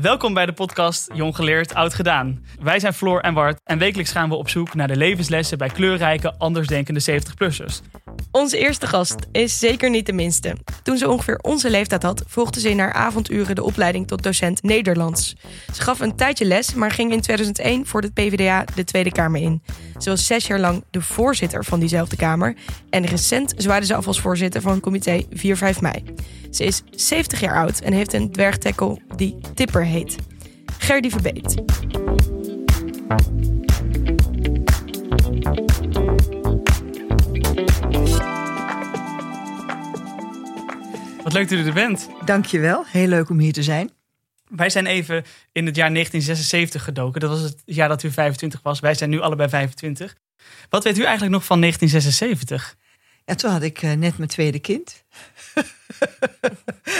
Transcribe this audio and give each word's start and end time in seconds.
Welkom 0.00 0.34
bij 0.34 0.46
de 0.46 0.52
podcast 0.52 1.10
Jong 1.14 1.36
Geleerd, 1.36 1.74
Oud 1.74 1.94
Gedaan. 1.94 2.44
Wij 2.60 2.78
zijn 2.80 2.92
Floor 2.92 3.20
en 3.20 3.34
Bart 3.34 3.60
en 3.64 3.78
wekelijks 3.78 4.12
gaan 4.12 4.28
we 4.28 4.34
op 4.34 4.48
zoek 4.48 4.74
naar 4.74 4.88
de 4.88 4.96
levenslessen 4.96 5.58
bij 5.58 5.68
kleurrijke, 5.68 6.34
andersdenkende 6.38 7.00
70-plussers. 7.00 8.03
Onze 8.30 8.58
eerste 8.58 8.86
gast 8.86 9.16
is 9.32 9.58
zeker 9.58 9.90
niet 9.90 10.06
de 10.06 10.12
minste. 10.12 10.56
Toen 10.82 10.98
ze 10.98 11.08
ongeveer 11.08 11.38
onze 11.38 11.70
leeftijd 11.70 12.02
had, 12.02 12.22
volgde 12.26 12.60
ze 12.60 12.70
in 12.70 12.78
haar 12.78 12.92
avonduren 12.92 13.54
de 13.54 13.62
opleiding 13.62 14.06
tot 14.06 14.22
docent 14.22 14.62
Nederlands. 14.62 15.34
Ze 15.72 15.82
gaf 15.82 16.00
een 16.00 16.16
tijdje 16.16 16.44
les, 16.44 16.74
maar 16.74 16.90
ging 16.90 17.12
in 17.12 17.20
2001 17.20 17.86
voor 17.86 18.00
de 18.00 18.10
PvdA 18.10 18.64
de 18.74 18.84
Tweede 18.84 19.12
Kamer 19.12 19.40
in. 19.40 19.62
Ze 19.98 20.10
was 20.10 20.26
zes 20.26 20.46
jaar 20.46 20.60
lang 20.60 20.84
de 20.90 21.00
voorzitter 21.00 21.64
van 21.64 21.80
diezelfde 21.80 22.16
Kamer. 22.16 22.56
En 22.90 23.06
recent 23.06 23.54
zwaaide 23.56 23.86
ze 23.86 23.94
af 23.94 24.06
als 24.06 24.20
voorzitter 24.20 24.60
van 24.60 24.72
het 24.72 24.82
comité 24.82 25.24
4-5 25.24 25.28
mei. 25.80 26.04
Ze 26.50 26.64
is 26.64 26.82
70 26.90 27.40
jaar 27.40 27.56
oud 27.56 27.80
en 27.80 27.92
heeft 27.92 28.12
een 28.12 28.32
dwergtekkel 28.32 29.00
die 29.16 29.38
Tipper 29.54 29.84
heet. 29.84 30.16
Gerdy 30.78 31.10
Verbeet. 31.10 31.54
Leuk 41.34 41.48
dat 41.48 41.58
u 41.58 41.66
er 41.66 41.72
bent. 41.72 42.08
Dankjewel, 42.24 42.84
heel 42.86 43.06
leuk 43.06 43.30
om 43.30 43.38
hier 43.38 43.52
te 43.52 43.62
zijn. 43.62 43.90
Wij 44.48 44.70
zijn 44.70 44.86
even 44.86 45.24
in 45.52 45.66
het 45.66 45.76
jaar 45.76 45.92
1976 45.92 46.84
gedoken. 46.84 47.20
Dat 47.20 47.30
was 47.30 47.40
het 47.40 47.62
jaar 47.64 47.88
dat 47.88 48.02
u 48.02 48.10
25 48.10 48.60
was. 48.62 48.80
Wij 48.80 48.94
zijn 48.94 49.10
nu 49.10 49.20
allebei 49.20 49.48
25. 49.48 50.14
Wat 50.68 50.84
weet 50.84 50.98
u 50.98 51.02
eigenlijk 51.02 51.32
nog 51.32 51.44
van 51.44 51.60
1976? 51.60 52.76
Ja, 53.24 53.34
toen 53.34 53.50
had 53.50 53.62
ik 53.62 53.82
uh, 53.82 53.92
net 53.92 54.18
mijn 54.18 54.30
tweede 54.30 54.58
kind. 54.58 55.04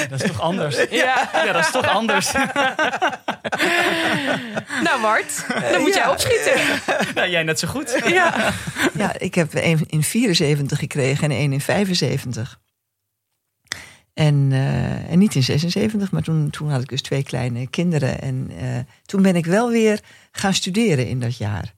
Dat 0.09 0.23
is 0.23 0.27
toch 0.27 0.41
anders? 0.41 0.77
Ja, 0.91 1.31
ja 1.33 1.53
dat 1.53 1.65
is 1.65 1.71
toch 1.71 1.89
anders. 1.89 2.33
nou, 4.87 5.01
Mart, 5.01 5.47
dan 5.71 5.81
moet 5.81 5.95
ja. 5.95 6.01
jij 6.01 6.09
opschieten. 6.09 6.61
Nou, 7.15 7.31
jij 7.31 7.43
net 7.43 7.59
zo 7.59 7.69
goed. 7.69 8.01
Ja, 8.07 8.53
ja 8.95 9.19
ik 9.19 9.35
heb 9.35 9.55
een 9.55 9.85
in 9.87 10.03
74 10.03 10.79
gekregen 10.79 11.25
en 11.25 11.31
een 11.31 11.53
in 11.53 11.61
75. 11.61 12.59
En, 14.15 14.51
uh, 14.51 15.11
en 15.11 15.19
niet 15.19 15.35
in 15.35 15.43
76, 15.43 16.11
maar 16.11 16.23
toen, 16.23 16.51
toen 16.51 16.71
had 16.71 16.81
ik 16.81 16.89
dus 16.89 17.03
twee 17.03 17.23
kleine 17.23 17.67
kinderen. 17.67 18.21
En 18.21 18.51
uh, 18.63 18.79
toen 19.07 19.23
ben 19.23 19.37
ik 19.37 19.47
wel 19.47 19.71
weer 19.71 20.01
gaan 20.33 20.55
studeren 20.55 21.09
in 21.09 21.21
dat 21.21 21.37
jaar. 21.37 21.75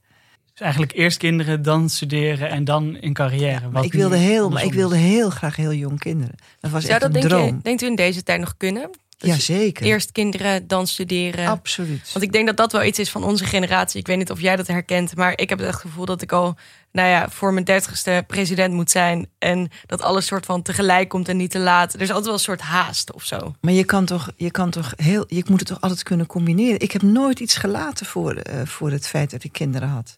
Dus 0.53 0.61
eigenlijk 0.61 0.92
eerst 0.92 1.19
kinderen, 1.19 1.62
dan 1.62 1.89
studeren 1.89 2.48
en 2.51 2.64
dan 2.64 2.97
in 2.97 3.12
carrière. 3.12 3.61
Ja, 3.61 3.69
maar, 3.69 3.84
ik 3.84 3.92
wilde 3.92 4.17
heel, 4.17 4.51
maar 4.51 4.64
ik 4.64 4.73
wilde 4.73 4.97
heel 4.97 5.31
graag 5.31 5.57
heel 5.57 5.73
jong 5.73 5.98
kinderen. 5.98 6.34
Dat 6.61 6.70
was 6.70 6.84
Zou 6.84 6.92
echt 6.92 7.03
dat 7.03 7.14
een 7.14 7.20
denk 7.20 7.33
droom. 7.33 7.57
Je, 7.57 7.62
denkt 7.62 7.83
u 7.83 7.87
in 7.87 7.95
deze 7.95 8.23
tijd 8.23 8.41
nog 8.41 8.57
kunnen? 8.57 8.91
Dus 9.17 9.31
ja, 9.31 9.39
zeker. 9.39 9.86
Eerst 9.86 10.12
kinderen, 10.12 10.67
dan 10.67 10.86
studeren. 10.86 11.47
Absoluut. 11.47 12.12
Want 12.12 12.25
ik 12.25 12.33
denk 12.33 12.47
dat 12.47 12.56
dat 12.56 12.72
wel 12.72 12.84
iets 12.84 12.98
is 12.98 13.11
van 13.11 13.25
onze 13.25 13.45
generatie. 13.45 14.00
Ik 14.00 14.06
weet 14.06 14.17
niet 14.17 14.31
of 14.31 14.41
jij 14.41 14.56
dat 14.56 14.67
herkent, 14.67 15.17
maar 15.17 15.33
ik 15.39 15.48
heb 15.48 15.58
het 15.58 15.69
echt 15.69 15.81
gevoel 15.81 16.05
dat 16.05 16.23
ik 16.23 16.33
al, 16.33 16.56
nou 16.92 17.08
ja, 17.08 17.28
voor 17.31 17.53
mijn 17.53 17.64
dertigste 17.64 18.25
president 18.27 18.75
moet 18.75 18.91
zijn. 18.91 19.28
En 19.39 19.70
dat 19.86 20.03
alles 20.03 20.27
soort 20.27 20.47
van 20.47 20.62
tegelijk 20.62 21.08
komt 21.08 21.28
en 21.28 21.36
niet 21.36 21.50
te 21.50 21.58
laat. 21.58 21.95
Er 21.95 22.00
is 22.00 22.08
altijd 22.08 22.25
wel 22.25 22.34
een 22.34 22.41
soort 22.41 22.61
haast 22.61 23.12
of 23.12 23.25
zo. 23.25 23.55
Maar 23.61 23.73
je 23.73 23.84
kan 23.84 24.05
toch, 24.05 24.31
je 24.36 24.50
kan 24.50 24.70
toch 24.70 24.92
heel, 24.97 25.25
je 25.28 25.45
moet 25.48 25.58
het 25.58 25.69
toch 25.69 25.80
altijd 25.80 26.03
kunnen 26.03 26.27
combineren. 26.27 26.80
Ik 26.80 26.92
heb 26.92 27.03
nooit 27.03 27.41
iets 27.41 27.56
gelaten 27.56 28.06
voor, 28.06 28.34
uh, 28.34 28.61
voor 28.64 28.91
het 28.91 29.06
feit 29.06 29.30
dat 29.30 29.45
ik 29.45 29.53
kinderen 29.53 29.89
had. 29.89 30.17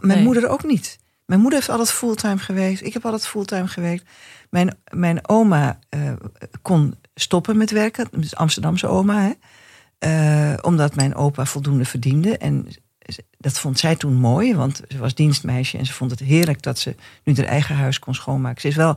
Mijn 0.00 0.18
nee. 0.18 0.26
moeder 0.26 0.48
ook 0.48 0.64
niet. 0.64 0.98
Mijn 1.26 1.40
moeder 1.40 1.58
heeft 1.58 1.70
altijd 1.70 1.90
fulltime 1.90 2.38
gewerkt. 2.38 2.84
Ik 2.84 2.92
heb 2.92 3.04
altijd 3.04 3.26
fulltime 3.26 3.68
gewerkt. 3.68 4.04
Mijn, 4.50 4.78
mijn 4.90 5.28
oma 5.28 5.78
uh, 5.90 6.12
kon 6.62 6.94
stoppen 7.20 7.56
met 7.56 7.70
werken. 7.70 8.08
Dus 8.10 8.34
Amsterdamse 8.34 8.86
oma. 8.86 9.20
Hè? 9.20 9.32
Uh, 10.52 10.58
omdat 10.62 10.94
mijn 10.94 11.14
opa 11.14 11.44
voldoende 11.44 11.84
verdiende. 11.84 12.38
En 12.38 12.68
dat 13.38 13.58
vond 13.58 13.78
zij 13.78 13.96
toen 13.96 14.14
mooi. 14.14 14.54
Want 14.54 14.80
ze 14.88 14.98
was 14.98 15.14
dienstmeisje. 15.14 15.78
En 15.78 15.86
ze 15.86 15.92
vond 15.92 16.10
het 16.10 16.20
heerlijk 16.20 16.62
dat 16.62 16.78
ze 16.78 16.94
nu 17.24 17.34
haar 17.34 17.44
eigen 17.44 17.76
huis 17.76 17.98
kon 17.98 18.14
schoonmaken. 18.14 18.60
Ze 18.60 18.68
is 18.68 18.76
wel 18.76 18.96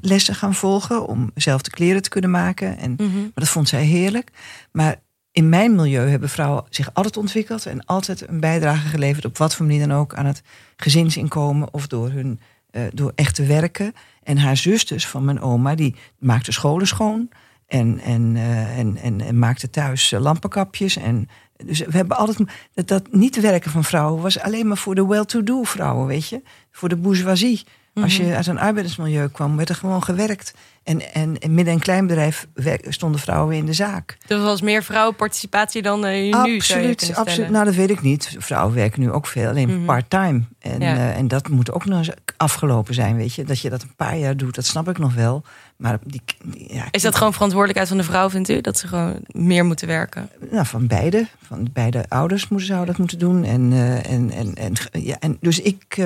lessen 0.00 0.34
gaan 0.34 0.54
volgen. 0.54 1.06
Om 1.06 1.30
zelf 1.34 1.62
de 1.62 1.70
kleren 1.70 2.02
te 2.02 2.08
kunnen 2.08 2.30
maken. 2.30 2.78
En, 2.78 2.90
mm 2.90 2.96
-hmm. 3.10 3.20
Maar 3.20 3.30
dat 3.34 3.48
vond 3.48 3.68
zij 3.68 3.84
heerlijk. 3.84 4.30
Maar 4.72 4.96
in 5.36 5.48
mijn 5.48 5.74
milieu 5.74 6.08
hebben 6.08 6.28
vrouwen 6.28 6.64
zich 6.70 6.94
altijd 6.94 7.16
ontwikkeld 7.16 7.66
en 7.66 7.84
altijd 7.84 8.28
een 8.28 8.40
bijdrage 8.40 8.88
geleverd, 8.88 9.24
op 9.24 9.38
wat 9.38 9.54
voor 9.54 9.66
manier 9.66 9.88
dan 9.88 9.98
ook, 9.98 10.14
aan 10.14 10.26
het 10.26 10.42
gezinsinkomen 10.76 11.72
of 11.72 11.86
door 11.86 12.10
hun 12.10 12.40
uh, 12.76 12.82
door 12.92 13.12
echt 13.14 13.34
te 13.34 13.44
werken. 13.44 13.92
En 14.22 14.38
haar 14.38 14.56
zusters 14.56 15.06
van 15.06 15.24
mijn 15.24 15.40
oma, 15.40 15.74
die 15.74 15.94
maakte 16.18 16.52
scholen 16.52 16.86
schoon 16.86 17.28
en, 17.66 17.98
en, 17.98 18.34
uh, 18.34 18.78
en, 18.78 18.96
en, 18.96 19.20
en, 19.20 19.38
maakte 19.38 19.70
thuis 19.70 20.12
uh, 20.12 20.20
lampenkapjes. 20.20 20.96
En, 20.96 21.28
dus 21.64 21.78
we 21.78 21.96
hebben 21.96 22.16
altijd. 22.16 22.38
Dat, 22.74 22.88
dat 22.88 23.12
niet 23.12 23.40
werken 23.40 23.70
van 23.70 23.84
vrouwen 23.84 24.22
was 24.22 24.40
alleen 24.40 24.68
maar 24.68 24.76
voor 24.76 24.94
de 24.94 25.06
well-to-do 25.06 25.62
vrouwen, 25.62 26.06
weet 26.06 26.28
je? 26.28 26.42
Voor 26.72 26.88
de 26.88 26.96
bourgeoisie. 26.96 27.64
Als 28.02 28.16
je 28.16 28.34
uit 28.34 28.46
een 28.46 28.58
arbeidersmilieu 28.58 29.28
kwam, 29.28 29.56
werd 29.56 29.68
er 29.68 29.74
gewoon 29.74 30.02
gewerkt. 30.02 30.54
En, 30.82 31.12
en, 31.12 31.38
en 31.38 31.54
midden- 31.54 31.74
en 31.74 31.80
kleinbedrijf 31.80 32.46
stonden 32.88 33.20
vrouwen 33.20 33.56
in 33.56 33.66
de 33.66 33.72
zaak. 33.72 34.16
Dus 34.26 34.40
was 34.40 34.60
meer 34.60 34.82
vrouwenparticipatie 34.82 35.82
dan 35.82 36.06
uh, 36.06 36.12
nu? 36.12 36.30
Absoluut, 36.30 37.12
absoluut. 37.14 37.50
Nou, 37.50 37.64
dat 37.64 37.74
weet 37.74 37.90
ik 37.90 38.02
niet. 38.02 38.36
Vrouwen 38.38 38.74
werken 38.74 39.00
nu 39.00 39.10
ook 39.10 39.26
veel, 39.26 39.48
alleen 39.48 39.68
mm 39.68 39.74
-hmm. 39.74 39.84
part-time. 39.84 40.42
En, 40.58 40.80
ja. 40.80 40.94
uh, 40.94 41.16
en 41.16 41.28
dat 41.28 41.48
moet 41.48 41.72
ook 41.72 41.84
nog 41.84 42.06
afgelopen 42.36 42.94
zijn, 42.94 43.16
weet 43.16 43.34
je. 43.34 43.44
Dat 43.44 43.60
je 43.60 43.70
dat 43.70 43.82
een 43.82 43.94
paar 43.96 44.16
jaar 44.16 44.36
doet, 44.36 44.54
dat 44.54 44.64
snap 44.64 44.88
ik 44.88 44.98
nog 44.98 45.14
wel. 45.14 45.44
Maar 45.76 45.98
die, 46.04 46.22
die, 46.44 46.74
ja, 46.74 46.84
Is 46.90 47.02
dat 47.02 47.16
gewoon 47.16 47.32
verantwoordelijkheid 47.32 47.88
van 47.88 47.98
de 47.98 48.04
vrouw, 48.04 48.30
vindt 48.30 48.48
u? 48.48 48.60
Dat 48.60 48.78
ze 48.78 48.88
gewoon 48.88 49.18
meer 49.26 49.64
moeten 49.64 49.86
werken? 49.86 50.30
Nou, 50.50 50.66
van 50.66 50.86
beide. 50.86 51.26
Van 51.42 51.68
beide 51.72 52.04
ouders 52.08 52.48
moeten, 52.48 52.68
zouden 52.68 52.88
dat 52.88 52.98
moeten 52.98 53.18
doen. 53.18 53.44
En, 53.44 53.72
uh, 53.72 54.10
en, 54.10 54.30
en, 54.30 54.54
en, 54.54 54.72
ja, 54.92 55.16
en 55.18 55.36
dus 55.40 55.60
ik... 55.60 55.98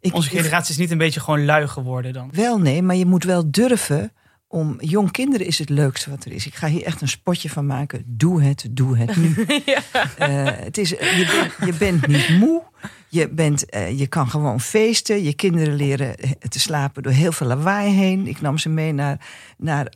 Ik, 0.00 0.14
Onze 0.14 0.28
generatie 0.28 0.70
is 0.70 0.80
niet 0.80 0.90
een 0.90 0.98
beetje 0.98 1.20
gewoon 1.20 1.44
lui 1.44 1.68
geworden 1.68 2.12
dan? 2.12 2.30
Wel 2.32 2.58
nee, 2.58 2.82
maar 2.82 2.96
je 2.96 3.06
moet 3.06 3.24
wel 3.24 3.50
durven 3.50 4.12
om... 4.48 4.76
Jong 4.80 5.10
kinderen 5.10 5.46
is 5.46 5.58
het 5.58 5.68
leukste 5.68 6.10
wat 6.10 6.24
er 6.24 6.32
is. 6.32 6.46
Ik 6.46 6.54
ga 6.54 6.66
hier 6.66 6.84
echt 6.84 7.00
een 7.00 7.08
spotje 7.08 7.50
van 7.50 7.66
maken. 7.66 8.02
Doe 8.06 8.42
het, 8.42 8.66
doe 8.70 8.98
het 8.98 9.16
nu. 9.16 9.46
ja. 9.64 9.82
uh, 10.18 10.64
het 10.64 10.78
is, 10.78 10.88
je, 10.88 11.50
ben, 11.58 11.66
je 11.66 11.74
bent 11.78 12.06
niet 12.06 12.38
moe. 12.38 12.62
Je, 13.08 13.28
bent, 13.28 13.74
uh, 13.74 13.98
je 13.98 14.06
kan 14.06 14.30
gewoon 14.30 14.60
feesten. 14.60 15.22
Je 15.22 15.34
kinderen 15.34 15.74
leren 15.74 16.14
te 16.48 16.60
slapen 16.60 17.02
door 17.02 17.12
heel 17.12 17.32
veel 17.32 17.46
lawaai 17.46 17.94
heen. 17.94 18.26
Ik 18.26 18.40
nam 18.40 18.58
ze 18.58 18.68
mee 18.68 18.92
naar, 18.92 19.20
naar, 19.56 19.92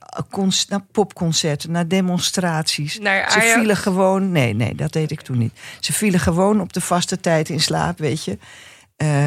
naar 0.69 0.83
popconcerten, 0.93 1.71
naar 1.71 1.89
demonstraties. 1.89 2.99
Naar 2.99 3.31
ze 3.31 3.41
vielen 3.41 3.77
gewoon... 3.77 4.33
Nee, 4.33 4.55
nee, 4.55 4.75
dat 4.75 4.93
deed 4.93 5.11
ik 5.11 5.21
toen 5.21 5.39
niet. 5.39 5.59
Ze 5.81 5.93
vielen 5.93 6.21
gewoon 6.21 6.61
op 6.61 6.73
de 6.73 6.81
vaste 6.81 7.21
tijd 7.21 7.49
in 7.49 7.61
slaap, 7.61 7.99
weet 7.99 8.25
je. 8.25 8.39
Uh, 9.03 9.27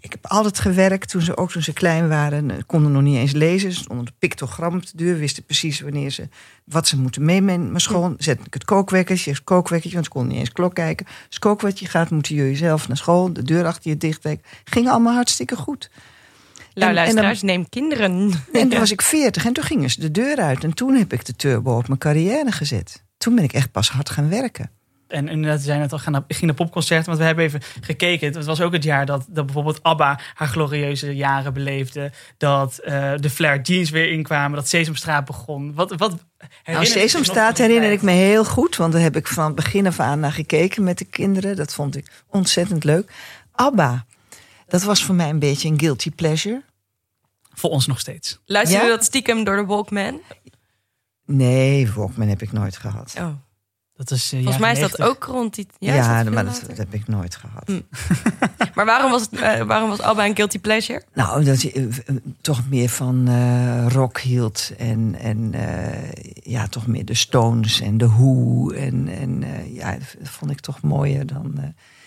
ik 0.00 0.06
heb 0.08 0.26
altijd 0.26 0.58
gewerkt, 0.58 1.08
toen 1.08 1.20
ze, 1.20 1.36
ook 1.36 1.50
toen 1.50 1.62
ze 1.62 1.72
klein 1.72 2.08
waren, 2.08 2.66
konden 2.66 2.92
nog 2.92 3.02
niet 3.02 3.16
eens 3.16 3.32
lezen. 3.32 3.72
Ze 3.72 3.78
stonden 3.78 4.06
een 4.06 4.12
pictogram 4.18 4.74
op 4.74 4.86
de 4.86 4.96
deur, 4.96 5.18
wisten 5.18 5.44
precies 5.44 5.80
wanneer 5.80 6.10
ze, 6.10 6.28
wat 6.64 6.88
ze 6.88 6.98
moeten 6.98 7.24
meenemen 7.24 7.70
naar 7.70 7.80
school. 7.80 8.14
Zet 8.18 8.40
ik 8.46 8.54
het 8.54 8.64
kookwekkertje, 8.64 9.30
het 9.30 9.44
kookwekkertje, 9.44 9.92
want 9.92 10.04
ze 10.04 10.10
konden 10.10 10.30
niet 10.30 10.40
eens 10.40 10.52
klok 10.52 10.74
kijken. 10.74 11.06
Als 11.06 11.16
het 11.28 11.38
kookwekkertje 11.38 11.86
gaat, 11.86 12.10
moeten 12.10 12.34
jullie 12.34 12.56
zelf 12.56 12.88
naar 12.88 12.96
school, 12.96 13.32
de 13.32 13.42
deur 13.42 13.66
achter 13.66 13.90
je 13.90 13.96
dicht 13.96 14.20
trekken. 14.20 14.46
Ging 14.64 14.88
allemaal 14.88 15.14
hartstikke 15.14 15.56
goed. 15.56 15.90
Nou, 16.74 16.92
luisteraars, 16.92 17.42
neem 17.42 17.68
kinderen. 17.68 18.32
En 18.52 18.68
toen 18.68 18.78
was 18.84 18.92
ik 18.92 19.02
veertig 19.02 19.44
en 19.46 19.52
toen 19.52 19.64
gingen 19.64 19.90
ze 19.90 20.00
de 20.00 20.10
deur 20.10 20.36
uit. 20.36 20.64
En 20.64 20.74
toen 20.74 20.94
heb 20.94 21.12
ik 21.12 21.24
de 21.24 21.36
turbo 21.36 21.76
op 21.76 21.88
mijn 21.88 22.00
carrière 22.00 22.52
gezet. 22.52 23.04
Toen 23.18 23.34
ben 23.34 23.44
ik 23.44 23.52
echt 23.52 23.72
pas 23.72 23.90
hard 23.90 24.10
gaan 24.10 24.28
werken. 24.28 24.70
En 25.08 25.28
inderdaad, 25.28 25.60
zijn 25.60 25.80
het 25.80 25.92
al 25.92 25.98
gaan 25.98 26.12
naar, 26.12 26.24
ging 26.28 26.42
naar 26.42 26.54
popconcerten. 26.54 27.06
Want 27.06 27.18
we 27.18 27.24
hebben 27.24 27.44
even 27.44 27.60
gekeken. 27.80 28.32
Het 28.32 28.44
was 28.44 28.60
ook 28.60 28.72
het 28.72 28.84
jaar 28.84 29.06
dat, 29.06 29.26
dat 29.28 29.44
bijvoorbeeld 29.44 29.82
ABBA 29.82 30.20
haar 30.34 30.48
glorieuze 30.48 31.16
jaren 31.16 31.52
beleefde. 31.52 32.12
Dat 32.36 32.80
uh, 32.84 33.12
de 33.16 33.30
Flair 33.30 33.60
Jeans 33.60 33.90
weer 33.90 34.12
inkwamen. 34.12 34.56
Dat 34.56 34.68
Sesamstraat 34.68 35.24
begon. 35.24 35.74
Wat, 35.74 35.94
wat 35.96 36.24
nou, 36.64 36.86
Sesamstraat 36.86 37.58
herinner 37.58 37.92
ik 37.92 38.02
me 38.02 38.10
heel 38.10 38.44
goed. 38.44 38.76
Want 38.76 38.92
daar 38.92 39.02
heb 39.02 39.16
ik 39.16 39.26
van 39.26 39.54
begin 39.54 39.86
af 39.86 40.00
aan 40.00 40.20
naar 40.20 40.32
gekeken 40.32 40.84
met 40.84 40.98
de 40.98 41.04
kinderen. 41.04 41.56
Dat 41.56 41.74
vond 41.74 41.96
ik 41.96 42.10
ontzettend 42.26 42.84
leuk. 42.84 43.12
ABBA, 43.52 44.06
dat 44.66 44.82
was 44.82 45.04
voor 45.04 45.14
mij 45.14 45.28
een 45.28 45.38
beetje 45.38 45.68
een 45.68 45.80
guilty 45.80 46.10
pleasure. 46.10 46.62
Voor 47.54 47.70
ons 47.70 47.86
nog 47.86 48.00
steeds. 48.00 48.38
Luister 48.44 48.78
je 48.78 48.84
ja? 48.84 48.90
dat 48.90 49.04
stiekem 49.04 49.44
door 49.44 49.56
de 49.56 49.64
Walkman? 49.64 50.20
Nee, 51.26 51.90
Walkman 51.90 52.28
heb 52.28 52.42
ik 52.42 52.52
nooit 52.52 52.76
gehad. 52.76 53.14
Oh. 53.18 53.32
Dat 53.98 54.10
is, 54.10 54.32
uh, 54.32 54.40
Volgens 54.40 54.62
mij 54.62 54.72
is 54.72 54.78
dat 54.78 55.02
ook 55.02 55.24
rond 55.24 55.54
die. 55.54 55.66
Ja, 55.78 55.94
ja 55.94 56.24
dat 56.24 56.32
maar 56.32 56.44
dat, 56.44 56.62
dat, 56.66 56.76
heb 56.76 56.94
ik 56.94 57.08
nooit 57.08 57.36
gehad. 57.36 57.68
Mm. 57.68 57.82
maar 58.74 58.84
waarom 58.84 59.10
was, 59.10 59.22
het, 59.22 59.32
uh, 59.32 59.60
waarom 59.60 59.88
was 59.88 60.00
Alba 60.00 60.26
een 60.26 60.36
guilty 60.36 60.58
pleasure? 60.58 61.02
Nou, 61.14 61.44
dat 61.44 61.62
je 61.62 61.74
uh, 61.74 62.16
toch 62.40 62.68
meer 62.68 62.88
van 62.88 63.28
rock 63.88 64.20
hield. 64.20 64.72
En, 64.76 65.16
en 65.20 65.54
ja, 66.42 66.66
toch 66.66 66.86
meer 66.86 67.04
de 67.04 67.14
Stones 67.14 67.80
en 67.80 67.98
de 67.98 68.08
Who. 68.08 68.70
En, 68.70 69.08
en 69.08 69.44
ja, 69.72 69.92
dat 70.18 70.28
vond 70.28 70.50
ik 70.50 70.60
toch 70.60 70.80
mooier 70.80 71.26
dan. 71.26 71.54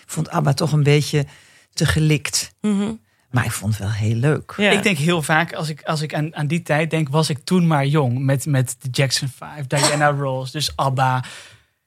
ik 0.02 0.10
vond 0.10 0.30
Abba 0.30 0.52
toch 0.52 0.72
een 0.72 0.82
beetje 0.82 1.26
te 1.72 1.86
gelikt. 1.86 2.54
Mm 2.60 2.78
-hmm. 2.78 3.00
Maar 3.30 3.44
ik 3.44 3.52
vond 3.52 3.72
het 3.72 3.82
wel 3.82 3.92
heel 3.92 4.14
leuk. 4.14 4.54
Ja. 4.56 4.70
Ik 4.70 4.82
denk 4.82 4.98
heel 4.98 5.22
vaak, 5.22 5.54
als 5.54 5.68
ik, 5.68 5.82
als 5.82 6.00
ik 6.00 6.14
aan, 6.14 6.36
aan 6.36 6.46
die 6.46 6.62
tijd 6.62 6.90
denk, 6.90 7.08
was 7.08 7.30
ik 7.30 7.38
toen 7.44 7.66
maar 7.66 7.86
jong. 7.86 8.18
Met, 8.18 8.46
met 8.46 8.76
de 8.80 8.88
Jackson 8.90 9.28
5, 9.28 9.66
Diana 9.66 10.10
Ross, 10.10 10.52
dus 10.52 10.76
ABBA. 10.76 11.24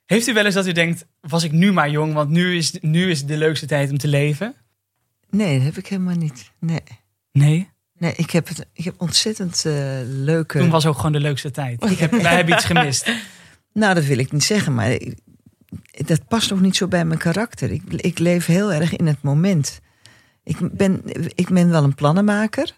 Heeft 0.05 0.27
u 0.27 0.33
wel 0.33 0.45
eens 0.45 0.53
dat 0.55 0.67
u 0.67 0.71
denkt, 0.71 1.05
was 1.19 1.43
ik 1.43 1.51
nu 1.51 1.71
maar 1.71 1.89
jong? 1.89 2.13
Want 2.13 2.29
nu 2.29 2.55
is, 2.57 2.71
nu 2.81 3.09
is 3.09 3.25
de 3.25 3.37
leukste 3.37 3.65
tijd 3.65 3.91
om 3.91 3.97
te 3.97 4.07
leven. 4.07 4.55
Nee, 5.29 5.55
dat 5.57 5.65
heb 5.65 5.77
ik 5.77 5.87
helemaal 5.87 6.15
niet. 6.15 6.51
Nee. 6.59 6.81
Nee, 7.31 7.73
Nee, 7.97 8.13
ik 8.15 8.31
heb, 8.31 8.47
het, 8.47 8.65
ik 8.73 8.83
heb 8.83 8.95
ontzettend 8.97 9.65
eh, 9.65 9.73
leuke. 10.05 10.59
toen 10.59 10.69
was 10.69 10.85
ook 10.85 10.95
gewoon 10.95 11.11
de 11.11 11.19
leukste 11.19 11.51
tijd. 11.51 11.83
Ik 11.89 11.97
heb, 11.97 12.11
wij 12.11 12.35
hebben 12.35 12.55
iets 12.55 12.65
gemist. 12.65 13.11
Nou, 13.73 13.93
dat 13.93 14.03
wil 14.05 14.17
ik 14.17 14.31
niet 14.31 14.43
zeggen, 14.43 14.73
maar 14.73 14.91
ik- 14.91 15.17
dat 15.91 16.27
past 16.27 16.51
ook 16.51 16.59
niet 16.59 16.75
zo 16.75 16.87
bij 16.87 17.05
mijn 17.05 17.19
karakter. 17.19 17.71
Ik, 17.71 17.81
ik 17.93 18.19
leef 18.19 18.45
heel 18.45 18.73
erg 18.73 18.95
in 18.95 19.07
het 19.07 19.21
moment. 19.21 19.79
Ik 20.43 20.57
ben, 20.71 21.01
ik 21.35 21.49
ben 21.49 21.69
wel 21.69 21.83
een 21.83 21.95
plannenmaker, 21.95 22.71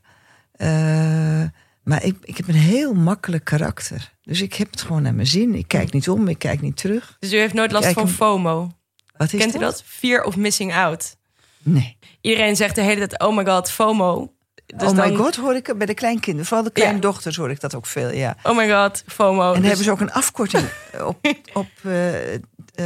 eh, 0.52 1.44
maar 1.88 2.04
ik, 2.04 2.16
ik 2.24 2.38
heb 2.38 2.48
een 2.48 2.54
heel 2.54 2.94
makkelijk 2.94 3.44
karakter. 3.44 4.14
Dus 4.22 4.42
ik 4.42 4.54
heb 4.54 4.72
het 4.72 4.82
gewoon 4.82 5.02
naar 5.02 5.14
mijn 5.14 5.28
zin. 5.28 5.56
Ik 5.56 5.68
kijk 5.68 5.92
niet 5.92 6.10
om, 6.10 6.28
ik 6.28 6.40
kijk 6.40 6.62
niet 6.62 6.78
terug. 6.78 7.16
Dus 7.20 7.34
u 7.34 7.38
heeft 7.38 7.54
nooit 7.54 7.72
last 7.72 7.84
Kijk, 7.84 7.98
van 7.98 8.10
FOMO. 8.10 8.72
Wat 9.18 9.34
is 9.34 9.40
Kent 9.40 9.56
u 9.56 9.60
dat? 9.60 9.84
Fear 9.86 10.24
of 10.24 10.36
missing 10.36 10.74
out. 10.74 11.18
Nee. 11.64 11.98
Iedereen 12.22 12.56
zegt 12.56 12.76
de 12.76 12.82
hele 12.82 13.08
tijd, 13.08 13.22
oh 13.22 13.36
my 13.36 13.46
god, 13.46 13.72
FOMO. 13.72 14.34
Dus 14.66 14.90
oh 14.90 14.96
my 14.96 15.08
dan- 15.08 15.16
god, 15.16 15.36
hoor 15.36 15.56
ik 15.56 15.78
bij 15.78 15.86
de 15.86 15.94
kleinkinderen. 15.94 16.46
Vooral 16.46 16.66
de 16.66 16.72
kleindochters 16.72 17.36
hoor 17.36 17.50
ik 17.50 17.60
dat 17.60 17.76
ook 17.76 17.86
veel, 17.86 18.12
ja. 18.12 18.36
Oh 18.44 18.58
my 18.58 18.70
god, 18.70 19.04
FOMO. 19.08 19.48
En 19.48 19.52
dan 19.52 19.54
Dus 19.54 19.68
hebben 19.68 19.86
ze 19.86 19.92
ook 19.92 20.02
een 20.02 20.12
afkorting 20.12 20.68
op... 21.06 21.36
op 21.54 21.70
eh, 21.84 22.34
eh, 22.34 22.40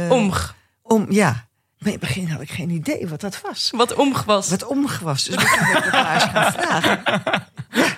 omg. 0.08 0.54
om 0.82 1.06
ja. 1.08 1.48
Maar 1.78 1.92
in 1.92 1.98
het 1.98 2.08
begin 2.08 2.28
had 2.28 2.40
ik 2.40 2.50
geen 2.50 2.70
idee 2.70 3.08
wat 3.08 3.20
dat 3.20 3.40
was. 3.40 3.70
Wat 3.76 3.94
omg 3.94 4.24
was. 4.24 4.48
Wat 4.48 4.64
omg 4.64 4.98
was. 4.98 5.24
Dus 5.24 5.34
ik 5.34 5.48
het 5.48 5.92
maar 5.92 6.14
eens 6.14 6.24
gaan 6.24 6.52
vragen. 6.52 7.02
Ja, 7.72 7.96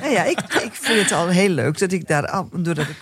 Nou 0.00 0.12
ja 0.12 0.24
ik, 0.24 0.38
ik 0.38 0.70
vind 0.72 1.00
het 1.00 1.12
al 1.12 1.28
heel 1.28 1.48
leuk 1.48 1.78
dat 1.78 1.92
ik 1.92 2.08
daar 2.08 2.26
al, 2.28 2.48
doordat 2.52 2.86
ik 2.88 2.96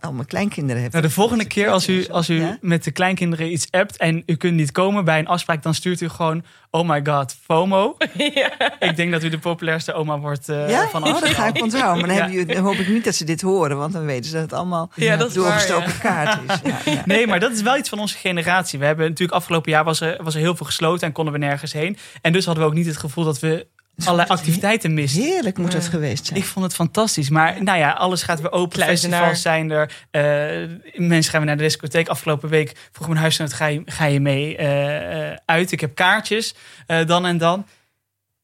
al 0.00 0.12
mijn 0.12 0.26
kleinkinderen 0.26 0.82
heb. 0.82 0.92
Nou, 0.92 1.04
de 1.04 1.10
volgende 1.10 1.44
keer 1.46 1.68
als 1.68 1.88
u, 1.88 2.08
als 2.08 2.28
u 2.28 2.40
Ja? 2.40 2.58
met 2.60 2.84
de 2.84 2.90
kleinkinderen 2.90 3.52
iets 3.52 3.66
appt 3.70 3.96
en 3.96 4.22
u 4.26 4.36
kunt 4.36 4.54
niet 4.54 4.72
komen 4.72 5.04
bij 5.04 5.18
een 5.18 5.26
afspraak, 5.26 5.62
dan 5.62 5.74
stuurt 5.74 6.00
u 6.00 6.08
gewoon, 6.08 6.44
oh 6.70 6.88
my 6.88 7.00
god, 7.04 7.36
FOMO. 7.44 7.96
Ik 8.78 8.96
denk 8.96 9.12
dat 9.12 9.22
u 9.22 9.28
de 9.28 9.38
populairste 9.38 9.92
oma 9.92 10.18
wordt 10.18 10.48
eh, 10.48 10.68
ja, 10.70 10.88
van 10.88 11.00
oh, 11.02 11.06
dat 11.06 11.16
Amsterdam. 11.16 11.44
ga 11.44 11.46
ik 11.56 11.62
onthouden. 11.62 12.06
Maar 12.06 12.46
dan, 12.46 12.56
hoop 12.56 12.74
ik 12.74 12.88
niet 12.88 13.04
dat 13.04 13.14
ze 13.14 13.24
dit 13.24 13.40
horen, 13.40 13.76
want 13.76 13.92
dan 13.92 14.04
weten 14.04 14.24
ze 14.24 14.32
dat 14.32 14.42
het 14.42 14.52
allemaal 14.52 14.90
Ja, 14.94 15.16
dat 15.16 15.28
is 15.28 15.34
doorgestoken 15.34 15.86
waar, 15.86 15.98
kaart 16.00 16.38
is. 16.48 16.70
Ja, 16.70 16.92
ja. 16.92 17.02
Nee, 17.12 17.26
maar 17.26 17.40
dat 17.40 17.52
is 17.52 17.62
wel 17.62 17.76
iets 17.76 17.88
van 17.88 17.98
onze 17.98 18.16
generatie. 18.18 18.78
We 18.78 18.84
hebben 18.84 19.08
natuurlijk 19.08 19.38
afgelopen 19.38 19.72
jaar 19.72 19.84
was 19.84 20.00
er, 20.00 20.22
was 20.22 20.34
er 20.34 20.40
heel 20.40 20.56
veel 20.56 20.66
gesloten 20.66 21.06
en 21.06 21.12
konden 21.12 21.32
we 21.32 21.38
nergens 21.38 21.72
heen. 21.72 21.96
En 22.22 22.32
dus 22.32 22.44
hadden 22.44 22.64
we 22.64 22.70
ook 22.70 22.76
niet 22.76 22.86
het 22.86 22.96
gevoel 22.96 23.24
dat 23.24 23.38
we 23.40 23.66
allerlei 24.04 24.28
activiteiten 24.28 24.94
misten. 24.94 25.22
Heerlijk 25.22 25.58
moet 25.58 25.72
het 25.72 25.88
geweest 25.88 26.26
zijn. 26.26 26.38
Ik 26.38 26.44
vond 26.44 26.64
het 26.64 26.74
fantastisch. 26.74 27.30
Maar 27.30 27.62
nou 27.62 27.78
ja, 27.78 27.90
alles 27.90 28.22
gaat 28.22 28.40
weer 28.40 28.52
open. 28.52 28.78
Kluizenaar. 28.78 29.28
Festivals 29.28 29.42
zijn 29.42 29.70
er. 29.70 30.06
eh, 30.10 31.00
mensen 31.06 31.30
gaan 31.30 31.40
weer 31.40 31.48
naar 31.48 31.56
de 31.56 31.62
discotheek. 31.62 32.08
Afgelopen 32.08 32.48
week 32.48 32.88
vroeg 32.92 33.06
mijn 33.08 33.20
huisgenoot, 33.20 33.52
ga 33.52 33.66
je, 33.66 33.82
ga 33.84 34.04
je 34.04 34.20
mee 34.20 34.56
eh, 34.56 35.36
uit? 35.44 35.72
Ik 35.72 35.80
heb 35.80 35.94
kaartjes, 35.94 36.54
eh, 36.86 37.06
dan 37.06 37.26
en 37.26 37.38
dan. 37.38 37.66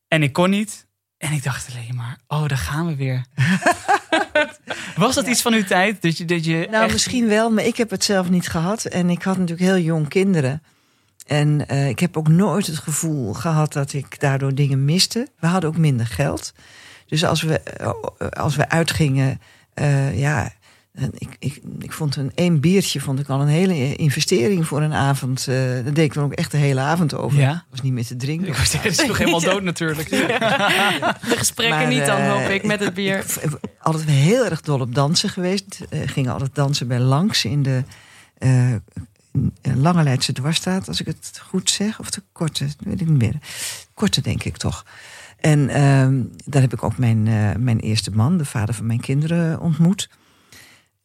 En 0.08 0.22
ik 0.22 0.32
kon 0.32 0.50
niet. 0.50 0.86
En 1.18 1.32
ik 1.32 1.42
dacht 1.42 1.68
alleen 1.74 1.94
maar, 1.94 2.16
oh, 2.26 2.48
daar 2.48 2.58
gaan 2.58 2.86
we 2.86 2.96
weer. 2.96 3.24
Was 4.96 5.14
dat 5.14 5.26
iets 5.26 5.42
van 5.42 5.52
uw 5.52 5.64
tijd? 5.64 6.02
Dat 6.02 6.18
je, 6.18 6.24
dat 6.24 6.44
je 6.44 6.66
Nou, 6.70 6.84
echt- 6.84 6.92
misschien 6.92 7.28
wel, 7.28 7.50
maar 7.50 7.64
ik 7.64 7.76
heb 7.76 7.90
het 7.90 8.04
zelf 8.04 8.28
niet 8.30 8.48
gehad. 8.48 8.84
En 8.84 9.10
ik 9.10 9.22
had 9.22 9.36
natuurlijk 9.38 9.68
heel 9.68 9.78
jong 9.84 10.08
kinderen. 10.08 10.62
En 11.26 11.68
eh, 11.68 11.88
ik 11.88 11.98
heb 11.98 12.16
ook 12.16 12.28
nooit 12.28 12.66
het 12.66 12.78
gevoel 12.78 13.32
gehad 13.32 13.72
dat 13.72 13.92
ik 13.92 14.20
daardoor 14.20 14.54
dingen 14.54 14.84
miste. 14.84 15.28
We 15.38 15.46
hadden 15.46 15.70
ook 15.70 15.76
minder 15.76 16.06
geld. 16.06 16.52
Dus 17.06 17.24
als 17.24 17.42
we, 17.42 17.60
eh, 17.60 18.28
als 18.28 18.56
we 18.56 18.68
uitgingen, 18.68 19.40
eh, 19.74 20.18
ja, 20.18 20.52
en 20.94 21.12
ik, 21.18 21.36
ik, 21.38 21.60
ik 21.78 21.92
vond 21.92 22.16
een 22.16 22.32
één 22.34 22.60
biertje 22.60 23.00
vond 23.00 23.18
ik 23.18 23.28
al 23.28 23.40
een 23.40 23.48
hele 23.48 23.96
investering 23.96 24.66
voor 24.66 24.82
een 24.82 24.92
avond. 24.92 25.46
Eh 25.48 25.54
daar 25.56 25.82
deed 25.92 26.04
ik 26.04 26.14
dan 26.14 26.24
ook 26.24 26.32
echt 26.32 26.50
de 26.50 26.56
hele 26.56 26.80
avond 26.80 27.14
over. 27.14 27.38
Ja. 27.38 27.64
was 27.70 27.80
niet 27.80 27.92
meer 27.92 28.06
te 28.06 28.16
drinken. 28.16 28.46
Ik 28.46 28.56
was 28.56 28.74
is 28.84 28.96
toch 28.96 29.18
helemaal 29.18 29.40
dood 29.40 29.62
natuurlijk. 29.62 30.10
De 30.10 31.36
gesprekken 31.36 31.78
Maar, 31.78 31.88
niet 31.88 32.06
dan, 32.06 32.22
hoop 32.22 32.48
ik, 32.48 32.64
met 32.64 32.80
het 32.80 32.94
bier. 32.94 33.18
Ik 33.18 33.50
altijd 33.80 34.04
heel 34.04 34.44
erg 34.44 34.60
dol 34.60 34.80
op 34.80 34.94
dansen 34.94 35.28
geweest. 35.28 35.80
Eh, 35.90 36.00
gingen 36.06 36.32
altijd 36.32 36.54
dansen 36.54 36.88
bij 36.88 36.98
Langs 36.98 37.44
in 37.44 37.62
de 37.62 37.82
eh, 38.38 38.74
Lange 39.62 40.02
Leidse 40.02 40.32
dwarsstraat, 40.32 40.88
als 40.88 41.00
ik 41.00 41.06
het 41.06 41.40
goed 41.44 41.70
zeg. 41.70 42.00
Of 42.00 42.10
de 42.10 42.22
korte, 42.32 42.68
weet 42.78 43.00
ik 43.00 43.08
niet 43.08 43.18
meer. 43.18 43.38
Korte, 43.94 44.20
denk 44.20 44.44
ik 44.44 44.56
toch. 44.56 44.84
En 45.40 45.68
ehm, 45.68 46.22
daar 46.44 46.62
heb 46.62 46.72
ik 46.72 46.82
ook 46.82 46.98
mijn, 46.98 47.26
eh, 47.26 47.54
mijn 47.58 47.80
eerste 47.80 48.10
man, 48.10 48.38
de 48.38 48.44
vader 48.44 48.74
van 48.74 48.86
mijn 48.86 49.00
kinderen, 49.00 49.60
ontmoet. 49.60 50.08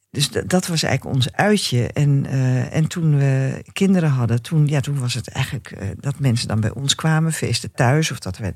Dus 0.10 0.30
dat 0.30 0.68
was 0.68 0.84
eigenlijk 0.84 1.16
ons 1.16 1.32
uitje. 1.32 1.88
En, 1.88 2.26
eh, 2.26 2.76
en 2.76 2.88
toen 2.88 3.18
we 3.18 3.64
kinderen 3.74 4.10
hadden, 4.10 4.42
toen, 4.42 4.68
ja, 4.68 4.80
toen 4.80 5.00
was 5.00 5.14
het 5.14 5.30
eigenlijk 5.30 5.72
eh, 5.72 5.88
dat 6.00 6.20
mensen 6.20 6.48
dan 6.48 6.60
bij 6.60 6.74
ons 6.74 6.96
kwamen, 6.96 7.34
feesten 7.34 7.72
thuis, 7.72 8.12
of 8.12 8.20
dat 8.20 8.38
wij 8.38 8.54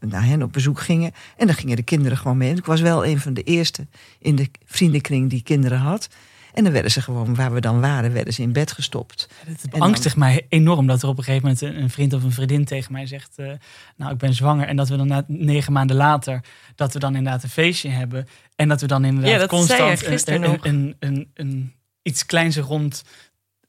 naar 0.00 0.24
hen 0.24 0.42
op 0.42 0.52
bezoek 0.52 0.80
gingen. 0.80 1.12
En 1.36 1.46
dan 1.46 1.56
gingen 1.56 1.76
de 1.76 1.82
kinderen 1.82 2.18
gewoon 2.18 2.36
mee. 2.36 2.54
Ik 2.54 2.64
was 2.64 2.80
wel 2.80 3.06
een 3.06 3.20
van 3.20 3.34
de 3.34 3.42
eerste 3.42 3.86
in 4.18 4.36
de 4.36 4.50
vriendenkring 4.64 5.30
die 5.30 5.42
kinderen 5.42 5.78
had. 5.78 6.08
En 6.54 6.64
dan 6.64 6.72
werden 6.72 6.90
ze 6.90 7.02
gewoon, 7.02 7.34
waar 7.34 7.52
we 7.52 7.60
dan 7.60 7.80
waren, 7.80 8.12
werden 8.12 8.32
ze 8.34 8.42
in 8.42 8.52
bed 8.52 8.72
gestopt. 8.72 9.28
Het 9.46 9.60
dan- 9.70 9.80
beangstigt 9.80 10.16
mij 10.16 10.46
enorm 10.48 10.86
dat 10.86 11.02
er 11.02 11.08
op 11.08 11.18
een 11.18 11.24
gegeven 11.24 11.46
moment 11.48 11.62
een, 11.62 11.82
een 11.82 11.90
vriend 11.90 12.12
of 12.12 12.22
een 12.22 12.32
vriendin 12.32 12.64
tegen 12.64 12.92
mij 12.92 13.06
zegt: 13.06 13.32
eh, 13.38 13.50
Nou, 13.96 14.12
ik 14.12 14.18
ben 14.18 14.34
zwanger. 14.34 14.66
En 14.66 14.76
dat 14.76 14.88
we 14.88 14.96
dan 14.96 15.06
na, 15.06 15.24
negen 15.26 15.72
maanden 15.72 15.96
later, 15.96 16.40
dat 16.74 16.92
we 16.92 16.98
dan 16.98 17.16
inderdaad 17.16 17.42
een 17.42 17.48
feestje 17.48 17.88
hebben. 17.88 18.28
En 18.56 18.68
dat 18.68 18.80
we 18.80 18.86
dan 18.86 19.04
inderdaad 19.04 19.30
Ja, 19.32 19.38
dat 19.38 19.48
constant 19.48 20.00
gisteren 20.02 20.42
een, 20.42 20.50
nog. 20.50 20.64
een, 20.64 20.96
een, 20.98 21.10
een, 21.10 21.30
een 21.34 21.72
iets 22.02 22.26
kleins 22.26 22.56
rond 22.56 23.02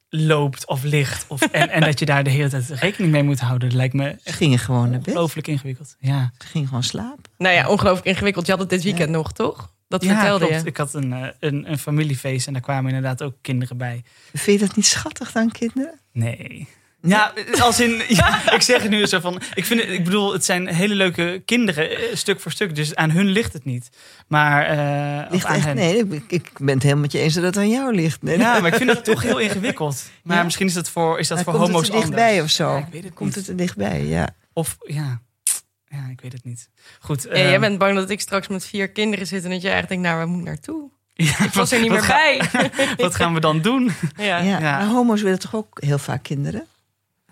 loopt 0.10 0.68
of 0.68 0.84
ligt. 0.84 1.26
Of, 1.28 1.42
en, 1.42 1.70
en 1.70 1.82
dat 1.82 2.00
je 2.00 2.06
daar 2.06 2.24
de 2.24 2.30
hele 2.30 2.50
tijd 2.50 2.70
rekening 2.70 3.12
mee 3.12 3.24
moet 3.24 3.40
houden. 3.40 3.68
Dat 3.70 3.78
lijkt 3.78 3.94
me 3.94 4.16
Ze 4.24 4.34
gingen 4.34 4.60
gewoon 4.60 4.90
naar 4.90 5.00
bed. 5.00 5.08
ongelooflijk 5.08 5.48
ingewikkeld. 5.48 5.96
Ja, 6.00 6.32
Ze 6.38 6.48
gingen 6.48 6.68
gewoon 6.68 6.84
slapen. 6.84 7.24
Nou 7.38 7.56
ja, 7.56 7.70
ongelooflijk 7.70 8.08
ingewikkeld. 8.08 8.46
Je 8.46 8.52
had 8.52 8.62
het 8.62 8.70
dit 8.70 8.84
weekend 8.84 9.10
nog, 9.10 9.34
toch? 9.34 9.74
Dat 9.88 10.04
ja 10.04 10.16
vertelde 10.16 10.46
klopt. 10.48 10.62
je. 10.62 10.68
Ik 10.68 10.78
had 10.78 10.94
een, 10.94 11.14
eh, 11.14 11.28
een, 11.40 11.72
een 11.72 11.78
familiefeest 11.78 12.48
en 12.48 12.54
daar 12.54 12.62
kwamen 12.62 12.86
inderdaad 12.94 13.22
ook 13.24 13.34
kinderen 13.42 13.78
bij. 13.78 14.04
Vind 14.34 14.60
je 14.60 14.66
dat 14.68 14.76
niet 14.76 14.86
schattig 14.86 15.32
dan, 15.32 15.52
kinderen? 15.52 16.00
Nee. 16.12 16.68
Ja, 17.02 17.34
als 17.60 17.80
in, 17.80 18.02
ja, 18.08 18.52
ik 18.54 18.62
zeg 18.62 18.82
het 18.82 18.92
nu 18.92 19.06
zo 19.06 19.20
van. 19.20 19.42
Ik, 19.54 19.66
vind 19.66 19.82
het, 19.82 19.90
ik 19.90 20.04
bedoel, 20.04 20.34
het 20.34 20.46
zijn 20.46 20.68
hele 20.68 20.96
leuke 20.96 21.42
kinderen, 21.46 21.90
eh, 21.90 22.16
stuk 22.16 22.40
voor 22.40 22.52
stuk. 22.52 22.76
Dus 22.76 22.96
aan 22.96 23.12
hun 23.12 23.26
ligt 23.26 23.54
het 23.54 23.66
niet. 23.66 23.90
Maar. 24.28 24.66
eh, 24.66 25.32
Ligt 25.32 25.46
aan 25.46 25.56
echt, 25.56 25.66
hen. 25.66 25.76
nee, 25.76 26.08
ik, 26.10 26.24
ik 26.28 26.52
ben 26.58 26.74
het 26.74 26.84
helemaal 26.84 27.04
met 27.04 27.12
je 27.12 27.20
eens 27.20 27.34
dat 27.34 27.44
het 27.44 27.58
aan 27.58 27.70
jou 27.70 27.96
ligt. 27.96 28.22
Nee, 28.22 28.38
Ja, 28.38 28.60
maar 28.60 28.72
ik 28.72 28.76
vind 28.78 28.90
het 28.90 29.04
toch 29.04 29.22
heel 29.22 29.38
ingewikkeld. 29.40 30.04
Maar 30.24 30.38
Ja? 30.38 30.44
misschien 30.44 30.68
is 30.68 30.74
dat 30.74 30.90
voor, 30.90 31.20
is 31.20 31.28
dat 31.28 31.36
Maar 31.38 31.46
voor 31.46 31.54
komt 31.56 31.66
homo's 31.68 31.86
het 31.86 31.96
er 31.96 32.02
dichtbij 32.02 32.42
of 32.42 32.50
zo? 32.50 32.70
Ja, 32.72 32.78
ik 32.78 32.86
weet 32.92 33.04
het 33.04 33.14
Komt 33.14 33.30
niet. 33.30 33.36
het 33.40 33.48
er 33.48 33.56
dichtbij, 33.56 34.06
ja. 34.06 34.30
Of 34.54 34.78
ja. 34.86 35.22
Ja, 35.96 36.10
ik 36.12 36.22
weet 36.22 36.34
het 36.34 36.44
niet. 36.44 36.70
Goed. 37.00 37.24
Ja, 37.24 37.30
eh, 37.30 37.50
jij 37.50 37.60
bent 37.60 37.78
bang 37.78 37.96
dat 37.96 38.10
ik 38.10 38.20
straks 38.20 38.48
met 38.48 38.66
vier 38.66 38.90
kinderen 38.90 39.28
zit 39.28 39.44
en 39.44 39.50
dat 39.50 39.62
je 39.62 39.70
eigenlijk 39.70 39.88
denkt, 40.02 40.04
nou, 40.04 40.18
waar 40.18 40.28
moet 40.28 40.40
ik 40.40 40.46
naartoe? 40.48 40.90
ja, 41.14 41.44
Ik 41.44 41.54
was 41.54 41.72
er 41.72 41.82
niet 41.82 41.90
meer 41.92 42.02
ga- 42.04 42.14
bij. 42.14 42.42
Wat 43.06 43.16
gaan 43.16 43.34
we 43.34 43.40
dan 43.40 43.62
doen? 43.62 43.92
ja. 44.18 44.38
ja. 44.40 44.88
homo's 44.88 45.22
willen 45.22 45.40
toch 45.40 45.56
ook 45.56 45.82
heel 45.84 45.98
vaak 45.98 46.24
kinderen? 46.24 46.66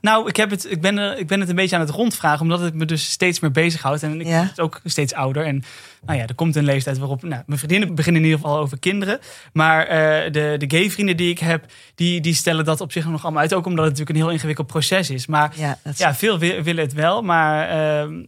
Nou, 0.02 0.28
ik, 0.28 0.36
heb 0.36 0.50
het, 0.50 0.72
ik, 0.72 0.82
ben, 0.82 0.98
er- 0.98 1.18
ik 1.18 1.28
ben 1.28 1.40
het 1.40 1.50
een 1.50 1.56
beetje 1.56 1.76
aan 1.76 1.82
het 1.82 1.90
rondvragen, 1.90 2.42
omdat 2.42 2.60
het 2.60 2.74
me 2.74 2.86
dus 2.86 3.12
steeds 3.12 3.40
meer 3.40 3.52
bezighoudt. 3.52 4.04
En 4.04 4.20
ik 4.22 4.28
Ja. 4.28 4.40
word 4.44 4.60
ook 4.60 4.82
steeds 4.84 5.14
ouder. 5.14 5.46
En 5.46 5.64
nou 6.06 6.18
ja, 6.20 6.28
er 6.28 6.36
komt 6.36 6.56
een 6.56 6.64
leeftijd 6.64 6.98
waarop. 6.98 7.22
Nou, 7.24 7.44
mijn 7.46 7.60
vriendinnen 7.60 7.96
beginnen 7.96 8.22
in 8.22 8.28
ieder 8.28 8.44
geval 8.44 8.60
over 8.62 8.80
kinderen. 8.80 9.20
Maar 9.54 9.86
eh, 9.88 10.32
de, 10.32 10.56
de 10.58 10.78
gay 10.78 10.90
vrienden 10.92 11.18
die 11.18 11.30
ik 11.30 11.40
heb, 11.40 11.66
die, 11.96 12.22
die 12.22 12.34
stellen 12.34 12.66
dat 12.66 12.82
op 12.82 12.92
zich 12.92 13.06
nog 13.06 13.24
allemaal 13.24 13.42
uit. 13.42 13.54
Ook 13.54 13.66
omdat 13.66 13.86
het 13.86 13.94
natuurlijk 13.94 14.18
een 14.20 14.24
heel 14.26 14.34
ingewikkeld 14.36 14.68
proces 14.68 15.10
is. 15.10 15.26
Maar 15.28 15.52
Ja, 15.56 15.78
dat 15.84 15.94
is- 15.94 16.00
ja, 16.00 16.16
veel 16.16 16.40
wi- 16.40 16.64
willen 16.64 16.84
het 16.84 16.94
wel. 16.94 17.22
Maar 17.22 17.70
ehm 17.70 18.24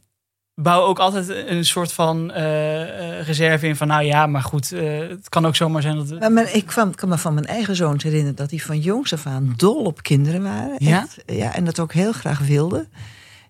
bouw 0.55 0.81
ook 0.81 1.00
altijd 1.00 1.29
een 1.29 1.65
soort 1.65 1.91
van 1.91 2.31
eh, 2.31 3.21
reserve 3.21 3.67
in 3.67 3.75
van, 3.75 3.88
nou 3.88 4.03
ja, 4.03 4.27
maar 4.27 4.41
goed, 4.41 4.71
eh, 4.71 5.00
het 5.00 5.29
kan 5.29 5.45
ook 5.45 5.55
zomaar 5.55 5.81
zijn 5.81 5.95
dat. 5.95 6.07
we- 6.09 6.15
Maar, 6.19 6.31
maar 6.31 6.53
ik 6.53 6.65
kwam, 6.65 6.95
kan 6.95 7.09
me 7.09 7.17
van 7.17 7.33
mijn 7.33 7.45
eigen 7.45 7.75
zoons 7.75 8.03
herinneren 8.03 8.35
dat 8.35 8.50
die 8.50 8.63
van 8.65 8.79
jongs 8.79 9.13
af 9.13 9.25
aan 9.25 9.53
dol 9.55 9.83
op 9.83 10.03
kinderen 10.03 10.43
waren. 10.43 10.75
Ja? 10.77 11.01
Echt. 11.01 11.24
ja 11.25 11.55
en 11.55 11.65
dat 11.65 11.79
ook 11.79 11.93
heel 11.93 12.12
graag 12.12 12.39
wilden. 12.39 12.88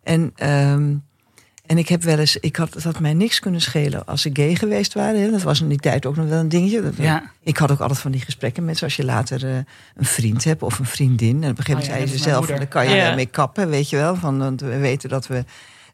En, 0.03 0.31
ehm, 0.35 0.93
en 1.65 1.77
ik 1.77 1.88
heb 1.89 2.03
wel 2.03 2.17
eens, 2.19 2.35
ik 2.38 2.55
had, 2.55 2.74
het 2.74 2.83
had 2.83 3.00
mij 3.00 3.13
niks 3.13 3.39
kunnen 3.39 3.62
schelen 3.62 4.05
als 4.05 4.21
ze 4.21 4.29
gay 4.33 4.55
geweest 4.55 4.93
waren. 4.93 5.21
hè. 5.21 5.31
Dat 5.31 5.41
was 5.41 5.62
in 5.62 5.67
die 5.69 5.77
tijd 5.79 6.05
ook 6.05 6.15
nog 6.15 6.27
wel 6.27 6.39
een 6.39 6.50
dingetje. 6.50 6.81
Dat- 6.81 6.97
Ja. 6.97 7.24
Ik 7.43 7.57
had 7.57 7.71
ook 7.71 7.79
altijd 7.79 8.00
van 8.00 8.12
die 8.12 8.21
gesprekken 8.21 8.65
met 8.65 8.77
ze 8.77 8.83
als 8.83 8.95
je 8.95 9.05
later 9.05 9.43
een 9.95 10.05
vriend 10.05 10.43
hebt 10.43 10.62
of 10.63 10.79
een 10.79 10.85
vriendin. 10.85 11.43
En 11.43 11.50
op 11.51 11.57
een 11.57 11.63
gegeven 11.63 11.81
Oh 11.81 11.88
moment 11.88 11.88
ja, 11.88 12.07
zei 12.07 12.17
ze 12.17 12.29
zelf, 12.29 12.45
daar 12.45 12.67
kan 12.67 12.89
je 12.89 12.95
Ja. 12.95 13.15
mee 13.15 13.25
kappen, 13.25 13.69
weet 13.69 13.89
je 13.89 13.95
wel. 13.95 14.15
Van, 14.15 14.38
want 14.38 14.62
we 14.62 14.77
weten 14.77 15.09
dat 15.09 15.27
we 15.27 15.43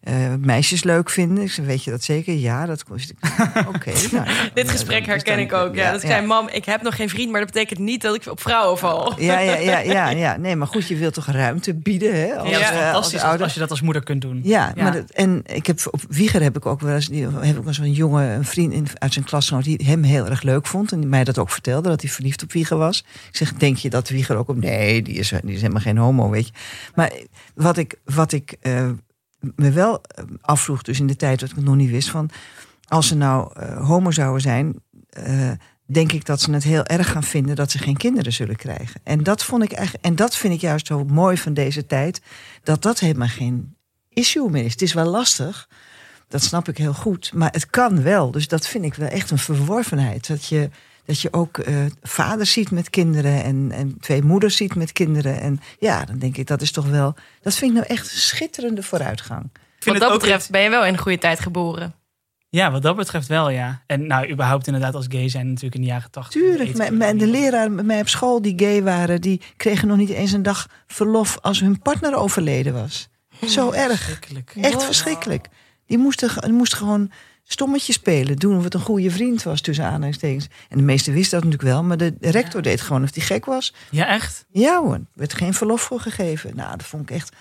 eh, 0.02 0.14
meisjes 0.40 0.84
leuk 0.84 1.10
vinden. 1.10 1.44
Ik 1.44 1.52
zei, 1.52 1.68
weet 1.68 1.84
je 1.84 1.92
dat 1.92 2.04
zeker? 2.04 2.34
Ja, 2.34 2.66
dat 2.66 2.84
kost. 2.84 3.14
Oké. 3.76 3.92
nou, 4.12 4.26
Dit 4.54 4.66
dan- 4.66 4.68
gesprek 4.68 5.00
dan- 5.00 5.10
herken 5.10 5.36
dan- 5.36 5.44
ik 5.46 5.54
ook. 5.54 5.76
Ja, 5.76 5.92
dat 5.92 6.04
ik 6.04 6.10
zei, 6.10 6.26
mam, 6.26 6.48
ik 6.48 6.66
heb 6.66 6.82
nog 6.82 6.96
geen 6.96 7.10
vriend, 7.10 7.32
maar 7.32 7.40
dat 7.42 7.52
betekent 7.52 7.80
niet 7.80 8.02
dat 8.02 8.16
ik 8.16 8.26
op 8.28 8.42
vrouwen 8.42 8.78
val. 8.78 9.20
Ja, 9.22 9.40
ja, 9.40 9.56
ja, 9.56 9.80
ja, 9.80 10.10
ja. 10.10 10.38
Nee, 10.38 10.56
maar 10.56 10.68
goed, 10.68 10.88
je 10.88 10.96
wilt 10.98 11.14
toch 11.14 11.26
ruimte 11.28 11.74
bieden, 11.74 12.16
hè? 12.22 12.36
Als, 12.36 12.50
Ja, 12.50 12.60
dat 12.60 12.62
is 12.62 12.68
eh, 12.70 12.74
als 12.76 12.84
fantastisch 12.84 13.14
als, 13.14 13.24
ouder. 13.24 13.44
als 13.44 13.54
je 13.54 13.60
dat 13.60 13.70
als 13.70 13.82
moeder 13.82 14.04
kunt 14.04 14.22
doen. 14.22 14.40
Ja, 14.44 14.72
Ja. 14.76 14.84
Maar 14.84 14.92
dat, 14.94 15.10
en 15.10 15.42
ik 15.46 15.68
heb 15.68 15.80
op 15.92 16.02
Wieger 16.10 16.42
heb 16.42 16.56
ik 16.58 16.66
ook 16.66 16.82
wel 16.82 16.96
eens, 16.96 17.08
die, 17.08 17.24
heb 17.28 17.58
ik 17.58 17.64
wel 17.64 17.74
een 17.86 17.92
jongen, 17.92 18.30
een 18.30 18.46
vriend 18.46 18.74
in, 18.74 18.88
uit 18.94 19.14
zijn 19.14 19.26
klasgenoot 19.26 19.64
die 19.64 19.82
hem 19.86 20.04
heel 20.04 20.26
erg 20.26 20.42
leuk 20.42 20.68
vond 20.68 20.92
en 20.92 21.00
die 21.00 21.10
mij 21.10 21.24
dat 21.24 21.38
ook 21.38 21.50
vertelde 21.50 21.90
dat 21.90 22.02
hij 22.02 22.10
verliefd 22.12 22.44
op 22.44 22.52
Wieger 22.52 22.78
was. 22.78 23.06
Ik 23.30 23.36
zeg, 23.36 23.54
denk 23.54 23.78
je 23.78 23.90
dat 23.90 24.10
Wieger 24.10 24.36
ook 24.36 24.50
op? 24.50 24.58
Nee, 24.58 25.02
die 25.02 25.16
is, 25.16 25.30
die 25.44 25.54
is 25.54 25.62
helemaal 25.62 25.82
geen 25.82 25.98
homo, 25.98 26.30
weet 26.30 26.48
je. 26.48 26.54
Maar 26.96 27.12
wat 27.56 27.78
ik, 27.78 27.96
wat 28.06 28.32
ik 28.32 28.56
eh, 28.62 28.90
me 29.56 29.72
wel 29.72 30.02
eh, 30.02 30.24
afvroeg, 30.42 30.82
dus 30.82 31.00
in 31.00 31.08
de 31.08 31.16
tijd 31.16 31.40
dat 31.40 31.50
ik 31.50 31.56
het 31.56 31.66
nog 31.66 31.76
niet 31.76 31.90
wist, 31.90 32.10
van 32.10 32.30
als 32.88 33.08
ze 33.08 33.16
nou 33.16 33.52
eh, 33.60 33.88
homo 33.88 34.12
zouden 34.12 34.42
zijn. 34.42 34.76
eh, 35.10 35.52
denk 35.86 36.12
ik 36.12 36.26
dat 36.26 36.42
ze 36.42 36.52
het 36.52 36.64
heel 36.64 36.86
erg 36.86 37.12
gaan 37.12 37.24
vinden 37.24 37.56
dat 37.56 37.72
ze 37.72 37.78
geen 37.78 37.98
kinderen 37.98 38.34
zullen 38.34 38.56
krijgen. 38.56 39.02
En 39.04 39.24
dat 39.24 39.44
vond 39.44 39.64
ik 39.64 39.72
echt, 39.72 40.00
en 40.00 40.16
dat 40.16 40.36
vind 40.36 40.54
ik 40.54 40.62
juist 40.62 40.88
zo 40.88 41.04
mooi 41.04 41.38
van 41.38 41.54
deze 41.54 41.86
tijd, 41.86 42.22
dat 42.64 42.82
dat 42.82 43.00
helemaal 43.00 43.28
geen 43.28 43.76
issue 44.10 44.50
meer 44.50 44.66
is. 44.66 44.72
Het 44.72 44.82
is 44.82 44.94
wel 44.94 45.06
lastig, 45.06 45.70
dat 46.28 46.44
snap 46.44 46.68
ik 46.68 46.78
heel 46.78 46.94
goed, 46.94 47.32
maar 47.34 47.52
het 47.52 47.70
kan 47.70 48.04
wel. 48.04 48.32
Dus 48.32 48.48
dat 48.48 48.68
vind 48.68 48.86
ik 48.86 48.94
wel 48.94 49.08
echt 49.08 49.32
een 49.32 49.38
verworvenheid. 49.38 50.28
Dat 50.28 50.46
je, 50.46 50.70
dat 51.12 51.22
je 51.22 51.34
ook 51.34 51.58
eh 51.58 51.76
vaders 52.02 52.52
ziet 52.52 52.72
met 52.72 52.90
kinderen 52.90 53.44
en, 53.44 53.72
en 53.72 53.98
twee 54.00 54.24
moeders 54.24 54.56
ziet 54.56 54.76
met 54.76 54.92
kinderen. 54.92 55.42
En 55.42 55.60
ja, 55.80 56.06
dan 56.06 56.18
denk 56.18 56.38
ik 56.38 56.48
dat 56.48 56.62
is 56.62 56.72
toch 56.72 56.88
wel, 56.90 57.16
dat 57.42 57.56
vind 57.56 57.72
ik 57.72 57.78
nou 57.78 57.90
echt 57.90 58.12
een 58.12 58.18
schitterende 58.20 58.84
vooruitgang. 58.84 59.50
Wat 59.86 60.00
dat 60.00 60.12
betreft 60.12 60.50
ben 60.50 60.62
je 60.62 60.70
wel 60.70 60.86
in 60.86 60.94
een 60.94 61.00
goede 61.00 61.18
tijd 61.18 61.40
geboren. 61.40 61.94
Ja, 62.50 62.72
wat 62.72 62.82
dat 62.82 62.96
betreft 62.96 63.28
wel, 63.28 63.50
ja. 63.50 63.82
En 63.88 64.08
nou, 64.08 64.30
überhaupt 64.32 64.68
inderdaad 64.68 64.96
als 64.96 65.06
gay 65.10 65.30
zijn 65.30 65.48
natuurlijk 65.48 65.76
in 65.76 65.82
de 65.82 65.88
jaren 65.88 66.12
tachtig. 66.12 66.42
Tuurlijk, 66.42 66.78
mijn, 66.78 66.98
mijn- 66.98 67.18
de 67.18 67.28
leraren 67.28 67.76
bij 67.76 67.84
mij 67.86 68.00
op 68.02 68.08
school 68.08 68.42
die 68.42 68.54
gay 68.60 68.84
waren, 68.84 69.22
die 69.22 69.42
kregen 69.58 69.88
nog 69.88 69.98
niet 69.98 70.10
eens 70.10 70.32
een 70.32 70.44
dag 70.44 70.68
verlof 70.88 71.38
als 71.42 71.60
hun 71.60 71.80
partner 71.82 72.16
overleden 72.16 72.74
was. 72.74 73.10
Zo 73.48 73.72
erg. 73.72 74.00
Verschrikkelijk. 74.02 74.54
Echt 74.62 74.84
verschrikkelijk. 74.84 75.48
Die 75.86 75.98
moesten, 75.98 76.54
moesten 76.54 76.78
gewoon 76.78 77.12
stommetje 77.44 77.94
spelen. 77.94 78.36
Doen 78.36 78.58
of 78.58 78.64
het 78.64 78.74
een 78.74 78.80
goede 78.80 79.12
vriend 79.12 79.44
was, 79.44 79.62
tussen 79.62 79.86
aanhalingstekens. 79.86 80.48
En 80.70 80.78
de 80.78 80.84
meesten 80.84 81.14
wisten 81.14 81.40
dat 81.42 81.50
natuurlijk 81.50 81.74
wel. 81.74 81.84
Maar 81.84 81.98
de 81.98 82.14
rector 82.20 82.62
deed 82.62 82.82
gewoon 82.82 83.04
of 83.04 83.12
die 83.12 83.24
gek 83.24 83.46
was. 83.46 83.74
Ja, 83.90 84.08
echt? 84.08 84.46
Ja 84.52 84.82
hoor, 84.82 84.94
er 84.94 85.02
werd 85.14 85.34
geen 85.34 85.54
verlof 85.54 85.82
voor 85.82 86.00
gegeven. 86.00 86.56
Nou, 86.56 86.78
dat 86.78 86.86
vond 86.86 87.10
ik 87.10 87.16
echt... 87.16 87.36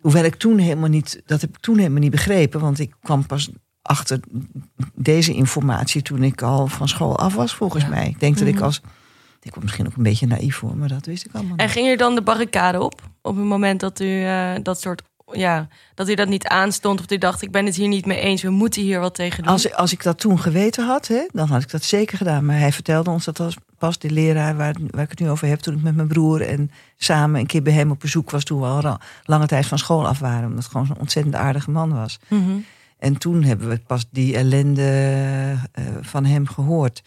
Hoewel 0.00 0.24
ik 0.24 0.34
toen 0.34 0.58
helemaal 0.58 0.88
niet... 0.88 1.22
Dat 1.26 1.40
heb 1.40 1.50
ik 1.50 1.60
toen 1.60 1.78
helemaal 1.78 2.00
niet 2.00 2.10
begrepen. 2.10 2.60
Want 2.60 2.78
ik 2.78 2.94
kwam 3.02 3.26
pas 3.26 3.50
achter 3.82 4.20
deze 4.94 5.32
informatie 5.34 6.02
toen 6.02 6.22
ik 6.22 6.42
al 6.42 6.66
van 6.66 6.88
school 6.88 7.18
af 7.18 7.34
was, 7.34 7.54
volgens 7.54 7.82
Ja. 7.82 7.88
mij. 7.88 8.06
Ik 8.08 8.20
denk 8.20 8.38
dat 8.38 8.48
ik 8.48 8.54
Mhm. 8.54 8.62
als... 8.64 8.80
Ik 9.42 9.54
was 9.54 9.62
misschien 9.62 9.86
ook 9.86 9.96
een 9.96 10.02
beetje 10.02 10.26
naïef 10.26 10.56
voor, 10.56 10.76
maar 10.76 10.88
dat 10.88 11.06
wist 11.06 11.24
ik 11.26 11.34
allemaal 11.34 11.56
En 11.56 11.64
niet. 11.64 11.74
ging 11.74 11.88
je 11.88 11.96
dan 11.96 12.14
de 12.14 12.22
barricade 12.22 12.80
op? 12.80 13.02
Op 13.22 13.36
het 13.36 13.44
moment 13.44 13.80
dat 13.80 14.00
u 14.00 14.24
eh, 14.24 14.52
dat 14.62 14.80
soort. 14.80 15.02
Ja, 15.32 15.68
dat 15.94 16.08
u 16.08 16.14
dat 16.14 16.28
niet 16.28 16.46
aanstond. 16.46 17.00
Of 17.00 17.10
u 17.10 17.18
dacht, 17.18 17.42
ik 17.42 17.50
ben 17.50 17.66
het 17.66 17.76
hier 17.76 17.88
niet 17.88 18.06
mee 18.06 18.20
eens. 18.20 18.42
We 18.42 18.50
moeten 18.50 18.82
hier 18.82 19.00
wat 19.00 19.14
tegen 19.14 19.42
doen. 19.42 19.52
Als, 19.52 19.72
als 19.72 19.92
ik 19.92 20.02
dat 20.02 20.18
toen 20.18 20.40
geweten 20.40 20.86
had, 20.86 21.06
hè, 21.08 21.26
dan 21.32 21.48
had 21.48 21.62
ik 21.62 21.70
dat 21.70 21.82
zeker 21.82 22.16
gedaan. 22.16 22.44
Maar 22.44 22.58
hij 22.58 22.72
vertelde 22.72 23.10
ons 23.10 23.24
dat 23.24 23.40
als 23.40 23.56
pas 23.78 23.98
de 23.98 24.10
leraar 24.10 24.56
waar, 24.56 24.74
waar 24.90 25.02
ik 25.02 25.10
het 25.10 25.20
nu 25.20 25.30
over 25.30 25.48
heb, 25.48 25.58
toen 25.58 25.74
ik 25.74 25.82
met 25.82 25.94
mijn 25.94 26.08
broer 26.08 26.40
en 26.40 26.70
samen 26.96 27.40
een 27.40 27.46
keer 27.46 27.62
bij 27.62 27.72
hem 27.72 27.90
op 27.90 28.00
bezoek 28.00 28.30
was, 28.30 28.44
toen 28.44 28.60
we 28.60 28.66
al 28.66 28.98
lange 29.24 29.46
tijd 29.46 29.66
van 29.66 29.78
school 29.78 30.06
af 30.06 30.18
waren, 30.18 30.48
omdat 30.48 30.62
het 30.62 30.72
gewoon 30.72 30.86
zo'n 30.86 31.00
ontzettend 31.00 31.34
aardige 31.34 31.70
man 31.70 31.94
was. 31.94 32.18
Mhm. 32.28 32.56
En 32.98 33.18
toen 33.18 33.42
hebben 33.42 33.68
we 33.68 33.80
pas 33.86 34.06
die 34.10 34.36
ellende 34.36 34.82
eh, 35.72 35.84
van 36.00 36.24
hem 36.24 36.46
gehoord. 36.46 37.02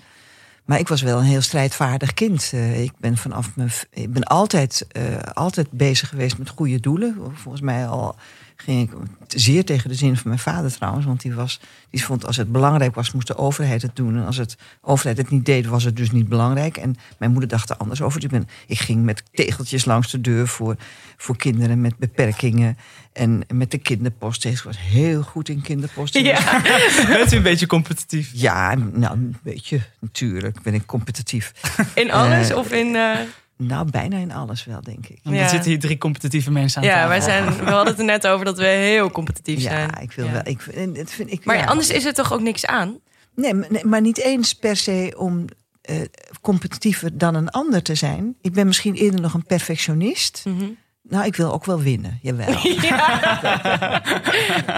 Maar 0.67 0.79
ik 0.79 0.87
was 0.87 1.01
wel 1.01 1.17
een 1.17 1.23
heel 1.23 1.41
strijdvaardig 1.41 2.13
kind. 2.13 2.49
Eh, 2.53 2.83
ik 2.83 2.91
ben 2.97 3.17
vanaf 3.17 3.55
mijn. 3.55 3.69
Ik 3.89 4.13
ben 4.13 4.23
altijd, 4.23 4.87
eh, 4.91 5.03
altijd 5.33 5.71
bezig 5.71 6.09
geweest 6.09 6.37
met 6.37 6.49
goede 6.49 6.79
doelen. 6.79 7.15
Volgens 7.33 7.63
mij 7.63 7.87
al 7.87 8.15
ging 8.57 8.89
ik 8.91 8.97
zeer 9.27 9.65
tegen 9.65 9.89
de 9.89 9.95
zin 9.95 10.15
van 10.17 10.27
mijn 10.27 10.39
vader 10.39 10.71
trouwens. 10.71 11.05
Want 11.05 11.21
die, 11.21 11.33
was, 11.33 11.59
die 11.89 12.03
vond 12.03 12.25
als 12.25 12.37
het 12.37 12.51
belangrijk 12.51 12.95
was, 12.95 13.11
moest 13.11 13.27
de 13.27 13.37
overheid 13.37 13.81
het 13.81 13.95
doen. 13.95 14.15
En 14.17 14.25
als 14.25 14.37
het 14.37 14.57
overheid 14.81 15.17
het 15.17 15.29
niet 15.29 15.45
deed, 15.45 15.65
was 15.65 15.83
het 15.83 15.95
dus 15.95 16.11
niet 16.11 16.27
belangrijk. 16.29 16.77
En 16.77 16.95
mijn 17.17 17.31
moeder 17.31 17.49
dacht 17.49 17.69
er 17.69 17.77
anders 17.77 18.01
over. 18.01 18.19
Dus 18.19 18.29
Ik, 18.31 18.37
ben, 18.37 18.47
ik 18.67 18.79
ging 18.79 19.03
met 19.03 19.23
tegeltjes 19.31 19.85
langs 19.85 20.11
de 20.11 20.21
deur 20.21 20.47
voor, 20.47 20.75
voor 21.17 21.37
kinderen 21.37 21.81
met 21.81 21.97
beperkingen. 21.97 22.77
En 23.13 23.41
met 23.53 23.71
de 23.71 23.77
kinderpost. 23.77 24.45
Ik 24.45 24.59
was 24.61 24.77
heel 24.79 25.21
goed 25.21 25.49
in 25.49 25.61
kinderpost. 25.61 26.13
Ja. 26.17 26.61
Bent 27.07 27.33
u 27.33 27.35
een 27.37 27.43
beetje 27.43 27.67
competitief? 27.67 28.29
Ja, 28.33 28.75
nou, 28.75 29.13
een 29.13 29.35
beetje. 29.43 29.79
Natuurlijk 29.99 30.61
ben 30.61 30.73
ik 30.73 30.85
competitief. 30.85 31.53
In 31.95 32.11
alles 32.11 32.49
Eh, 32.49 32.57
of 32.57 32.71
in. 32.71 32.95
eh, 32.95 33.17
Nou, 33.57 33.91
bijna 33.91 34.17
in 34.17 34.31
alles 34.31 34.65
wel, 34.65 34.81
denk 34.81 35.07
ik. 35.07 35.19
Want 35.23 35.35
Ja. 35.35 35.43
Er 35.43 35.49
zitten 35.49 35.69
hier 35.69 35.79
drie 35.79 35.97
competitieve 35.97 36.51
mensen 36.51 36.81
aan 36.81 36.87
ja, 36.87 36.93
tafel. 36.93 37.09
wij 37.09 37.21
zijn. 37.21 37.45
We 37.65 37.71
hadden 37.71 37.87
het 37.87 37.99
er 37.99 38.05
net 38.05 38.27
over 38.27 38.45
dat 38.45 38.57
we 38.57 38.65
heel 38.65 39.11
competitief 39.11 39.61
zijn. 39.61 39.79
Ja, 39.89 39.99
ik 39.99 40.11
wil 40.11 40.25
Ja. 40.25 40.31
wel. 40.31 40.41
Ik, 40.43 40.61
het 40.93 41.11
vind 41.13 41.31
ik, 41.31 41.45
Maar 41.45 41.57
ja. 41.57 41.65
anders 41.65 41.89
is 41.89 42.05
er 42.05 42.13
toch 42.13 42.33
ook 42.33 42.41
niks 42.41 42.65
aan? 42.65 42.97
Nee, 43.35 43.53
maar- 43.53 43.67
nee, 43.71 43.85
maar 43.85 44.01
niet 44.01 44.17
eens 44.19 44.53
per 44.53 44.75
se 44.75 45.13
om 45.17 45.45
eh, 45.81 46.01
competitiever 46.41 47.17
dan 47.17 47.35
een 47.35 47.49
ander 47.49 47.81
te 47.83 47.95
zijn. 47.95 48.35
Ik 48.41 48.53
ben 48.53 48.67
misschien 48.67 48.95
eerder 48.95 49.21
nog 49.21 49.33
een 49.33 49.45
perfectionist. 49.45 50.41
Mhm. 50.45 50.65
Nou, 51.01 51.25
ik 51.25 51.35
wil 51.35 51.53
ook 51.53 51.65
wel 51.65 51.81
winnen. 51.81 52.19
Jawel. 52.21 52.55
Ja. 52.81 54.01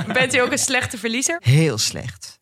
Bent 0.14 0.36
u 0.36 0.38
ook 0.40 0.52
een 0.52 0.58
slechte 0.58 0.98
verliezer? 0.98 1.38
Heel 1.44 1.78
slecht. 1.78 2.39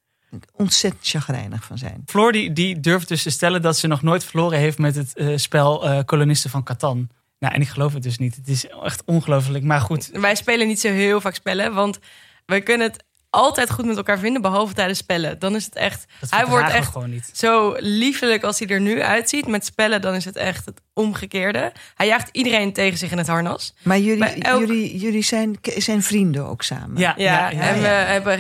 Ontzettend 0.54 1.08
chagrijnig 1.08 1.64
van 1.64 1.78
zijn. 1.78 2.02
Floor 2.06 2.32
die, 2.32 2.54
die 2.54 2.80
durft 2.80 3.08
dus 3.08 3.24
te 3.24 3.30
stellen 3.30 3.62
dat 3.62 3.78
ze 3.78 3.88
nog 3.88 4.02
nooit 4.02 4.24
verloren 4.26 4.60
heeft 4.60 4.78
met 4.78 4.96
het 4.96 5.16
eh, 5.18 5.28
spel 5.36 5.86
eh, 5.90 6.00
Kolonisten 6.06 6.50
van 6.50 6.64
Catan. 6.64 7.10
Nou, 7.40 7.54
en 7.54 7.62
ik 7.62 7.68
geloof 7.68 7.94
het 7.94 8.04
dus 8.04 8.18
niet. 8.18 8.36
Het 8.36 8.48
is 8.48 8.68
echt 8.68 9.02
ongelooflijk. 9.06 9.64
Maar 9.64 9.82
goed, 9.82 10.10
Wij 10.14 10.36
spelen 10.36 10.68
niet 10.68 10.80
zo 10.80 10.88
heel 10.90 11.22
vaak 11.22 11.36
spellen, 11.36 11.74
want 11.74 12.00
we 12.46 12.62
kunnen 12.62 12.88
het 12.88 13.04
altijd 13.30 13.72
goed 13.72 13.86
met 13.86 13.98
elkaar 13.98 14.20
vinden, 14.20 14.42
behalve 14.42 14.74
tijdens 14.74 15.00
spellen. 15.00 15.40
Dan 15.40 15.56
is 15.56 15.66
het 15.66 15.76
echt. 15.76 16.06
dat 16.20 16.30
Hij 16.30 16.46
wordt 16.46 16.70
echt 16.70 16.92
gewoon 16.92 17.10
niet. 17.10 17.30
zo 17.34 17.76
liefelijk 17.80 18.44
als 18.44 18.60
hij 18.60 18.68
er 18.68 18.82
nu 18.82 19.02
uitziet. 19.02 19.48
Met 19.48 19.66
spellen, 19.66 20.02
dan 20.02 20.14
is 20.16 20.26
het 20.26 20.36
echt 20.36 20.66
het 20.66 20.82
omgekeerde. 20.94 21.72
Hij 21.96 22.08
jaagt 22.08 22.30
iedereen 22.32 22.74
tegen 22.74 22.98
zich 22.98 23.12
in 23.12 23.18
het 23.18 23.28
harnas. 23.28 23.74
Maar 23.84 24.00
jullie, 24.00 24.24
elk- 24.44 24.60
jullie, 24.60 24.98
jullie 24.98 25.24
zijn, 25.24 25.58
zijn 25.62 26.04
vrienden 26.04 26.46
ook 26.48 26.62
samen. 26.64 26.98
Ja, 26.98 27.14
Ja, 27.18 27.24
ja, 27.34 27.50
ja, 27.50 27.60
en 27.70 27.76
ja. 27.76 27.82
we 27.82 27.88
hebben 27.88 28.40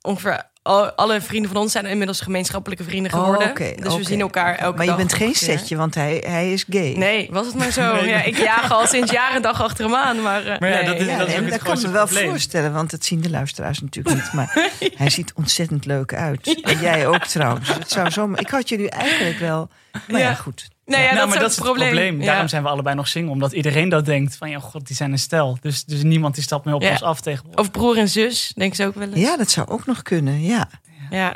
ongeveer 0.00 0.48
alle 0.96 1.20
vrienden 1.20 1.50
van 1.52 1.60
ons 1.60 1.72
zijn 1.72 1.86
inmiddels 1.86 2.20
gemeenschappelijke 2.20 2.84
vrienden 2.84 3.12
Oh, 3.14 3.18
geworden. 3.20 3.54
dus 3.82 3.96
we 3.96 4.04
zien 4.04 4.20
elkaar 4.20 4.54
elke 4.56 4.72
Maar 4.76 4.84
je 4.84 4.90
dag 4.90 4.98
bent 4.98 5.12
geen 5.12 5.28
ongeveer. 5.28 5.58
setje, 5.58 5.76
want 5.76 5.94
hij, 5.94 6.24
hij 6.26 6.52
is 6.52 6.64
gay. 6.68 6.94
Nee, 6.96 7.28
was 7.30 7.46
het 7.46 7.54
maar 7.54 7.70
zo. 7.70 7.94
Nee, 7.94 8.08
Ja, 8.08 8.22
ik 8.22 8.36
jaag 8.38 8.72
al 8.72 8.86
sinds 8.86 9.10
jaar 9.12 9.34
en 9.34 9.42
dag 9.42 9.62
achter 9.62 9.84
hem 9.84 9.94
aan. 9.94 10.22
Maar, 10.22 10.46
eh, 10.46 10.60
Maar 10.60 10.68
ja, 10.70 10.74
nee. 10.76 10.84
dat 10.84 10.94
is- 11.00 11.06
Ja, 11.06 11.18
dat 11.18 11.26
het 11.28 11.50
dat 11.50 11.62
kan 11.62 11.80
me 11.82 11.90
wel 11.90 12.04
probleem. 12.04 12.28
voorstellen, 12.28 12.72
want 12.72 12.90
dat 12.90 13.04
zien 13.04 13.20
de 13.20 13.30
luisteraars 13.30 13.80
natuurlijk 13.80 14.14
niet. 14.16 14.32
Maar 14.32 14.70
hij 14.94 15.10
ziet 15.10 15.32
ontzettend 15.34 15.84
leuk 15.86 16.14
uit. 16.14 16.60
En 16.62 16.78
jij 16.80 17.06
ook 17.06 17.24
trouwens. 17.24 17.68
Het 17.74 17.90
zou 17.90 18.10
zo, 18.10 18.32
ik 18.34 18.48
had 18.50 18.68
jullie 18.68 18.90
eigenlijk 18.90 19.38
wel. 19.38 19.68
Maar 20.08 20.20
ja, 20.20 20.28
Ja. 20.28 20.34
goed. 20.34 20.68
Nee, 20.90 21.00
ja, 21.00 21.06
nou, 21.06 21.16
dat 21.18 21.26
maar 21.26 21.34
is 21.36 21.42
dat 21.42 21.50
is 21.50 21.56
het 21.56 21.64
probleem. 21.64 22.20
Ja. 22.20 22.26
Daarom 22.26 22.48
zijn 22.48 22.62
we 22.62 22.68
allebei 22.68 22.96
nog 22.96 23.08
single. 23.08 23.30
Omdat 23.32 23.52
iedereen 23.52 23.88
dat 23.88 24.04
denkt. 24.04 24.36
Van 24.36 24.50
ja, 24.50 24.58
god, 24.58 24.86
die 24.86 24.96
zijn 24.96 25.12
een 25.12 25.18
stel. 25.18 25.58
Dus, 25.60 25.84
dus 25.84 26.02
niemand 26.02 26.34
die 26.34 26.42
stapt 26.42 26.64
meer 26.64 26.74
op 26.74 26.82
Ja. 26.82 26.90
ons 26.90 27.02
af 27.02 27.20
tegenwoordig. 27.20 27.60
Of 27.60 27.70
broer 27.70 27.98
en 27.98 28.08
zus, 28.08 28.52
denk 28.56 28.74
ze 28.74 28.86
ook 28.86 28.94
wel 28.94 29.08
eens. 29.08 29.18
Ja, 29.20 29.36
dat 29.36 29.50
zou 29.50 29.68
ook 29.68 29.86
nog 29.86 30.02
kunnen. 30.02 30.42
Ja, 30.42 30.68
Ja. 31.10 31.34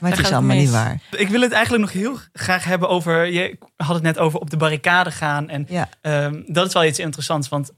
maar 0.00 0.10
het 0.10 0.18
is 0.18 0.24
het 0.26 0.34
allemaal 0.34 0.56
mis. 0.56 0.64
niet 0.64 0.72
waar. 0.74 1.00
Ik 1.10 1.28
wil 1.28 1.40
het 1.40 1.52
eigenlijk 1.52 1.84
nog 1.84 1.92
heel 1.92 2.18
graag 2.32 2.64
hebben 2.64 2.88
over... 2.88 3.26
Je 3.32 3.58
had 3.76 3.94
het 3.94 4.02
net 4.02 4.18
over 4.18 4.38
op 4.40 4.50
de 4.50 4.56
barricade 4.56 5.10
gaan. 5.10 5.48
En 5.48 5.66
Ja. 5.68 5.88
ehm, 6.00 6.42
dat 6.46 6.66
is 6.66 6.72
wel 6.72 6.84
iets 6.84 6.98
interessants. 6.98 7.48
Want 7.48 7.70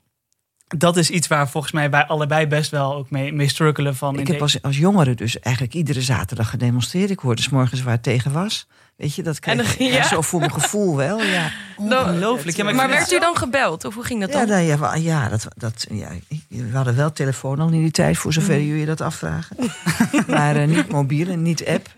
dat 0.67 0.97
is 0.97 1.11
iets 1.11 1.27
waar 1.27 1.49
volgens 1.49 1.73
mij 1.73 1.91
wij 1.91 2.05
allebei 2.07 2.47
best 2.47 2.71
wel 2.71 2.95
ook 2.95 3.11
mee, 3.11 3.33
mee 3.33 3.49
struggelen. 3.49 3.97
Van 3.97 4.19
Ik 4.19 4.27
heb 4.27 4.43
als, 4.43 4.63
als 4.63 4.77
jongere 4.77 5.15
dus 5.15 5.41
eigenlijk 5.41 5.75
iedere 5.75 6.01
zaterdag 6.03 6.51
gedemonstreerd. 6.51 7.11
Ik 7.11 7.19
hoorde 7.19 7.43
s 7.43 7.49
morgens 7.49 7.83
waar 7.83 7.93
het 7.95 8.03
tegen 8.03 8.33
was. 8.33 8.67
Weet 8.97 9.15
je, 9.15 9.23
dat 9.23 9.39
kreeg 9.41 9.79
En 9.79 9.85
ja. 9.85 10.03
zo 10.07 10.21
voor 10.21 10.41
mijn 10.41 10.53
gevoel 10.61 10.97
wel. 10.97 11.23
Ja, 11.23 11.51
Ongelooflijk. 11.77 12.57
Ja, 12.57 12.73
maar 12.73 12.89
werd 12.89 13.13
u 13.13 13.19
dan 13.19 13.37
gebeld? 13.37 13.85
Of 13.85 13.95
hoe 13.95 14.05
ging 14.05 14.21
dat 14.21 14.33
ja, 14.33 14.39
dan? 14.39 14.49
dan, 14.49 14.65
ja, 14.65 14.95
ja, 14.95 15.29
dat, 15.29 15.47
dat, 15.57 15.87
ja, 15.91 16.09
ik- 16.29 16.43
we 16.49 16.77
hadden 16.77 16.97
wel 16.97 17.13
telefoon 17.13 17.61
al 17.61 17.67
in 17.69 17.81
die 17.83 17.91
tijd, 17.91 18.17
voor 18.19 18.33
zover 18.33 18.59
Mm. 18.59 18.67
jullie 18.67 18.85
dat 18.87 19.01
afvragen. 19.01 19.57
maar 20.27 20.57
eh, 20.57 20.67
niet 20.67 20.89
mobiel 20.89 21.29
en 21.29 21.43
niet 21.43 21.67
app. 21.67 21.89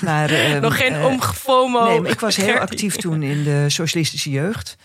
Maar, 0.00 0.30
ehm, 0.40 0.60
Nog 0.60 0.76
geen 0.76 0.92
eh, 0.94 1.04
omgefomo. 1.04 1.84
Nee, 1.88 2.00
maar 2.00 2.10
ik 2.10 2.20
was 2.20 2.36
heel 2.36 2.58
actief 2.58 2.96
toen 2.96 3.22
in 3.22 3.42
de 3.44 3.64
socialistische 3.68 4.30
jeugd. 4.30 4.76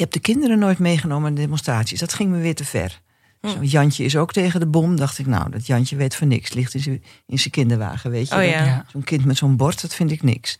Ik 0.00 0.06
heb 0.12 0.22
de 0.22 0.32
kinderen 0.32 0.58
nooit 0.58 0.78
meegenomen 0.78 1.28
aan 1.28 1.34
de 1.34 1.40
demonstraties. 1.40 2.00
Dat 2.00 2.12
ging 2.12 2.30
me 2.30 2.38
weer 2.38 2.54
te 2.54 2.64
ver. 2.64 3.00
Zo'n 3.40 3.64
Jantje 3.64 4.04
is 4.04 4.16
ook 4.16 4.32
tegen 4.32 4.60
de 4.60 4.66
bom. 4.66 4.96
Dacht 4.96 5.18
ik, 5.18 5.26
nou, 5.26 5.50
dat 5.50 5.66
Jantje 5.66 5.96
weet 5.96 6.14
van 6.14 6.28
niks. 6.28 6.52
Ligt 6.52 6.74
in 6.74 6.80
zijn, 6.80 7.02
in 7.26 7.38
zijn 7.38 7.50
kinderwagen, 7.50 8.10
weet 8.10 8.28
je. 8.28 8.34
Oh 8.34 8.44
ja. 8.44 8.84
Zo'n 8.92 9.04
kind 9.04 9.24
met 9.24 9.36
zo'n 9.36 9.56
bord, 9.56 9.80
dat 9.80 9.94
vind 9.94 10.10
ik 10.10 10.22
niks. 10.22 10.58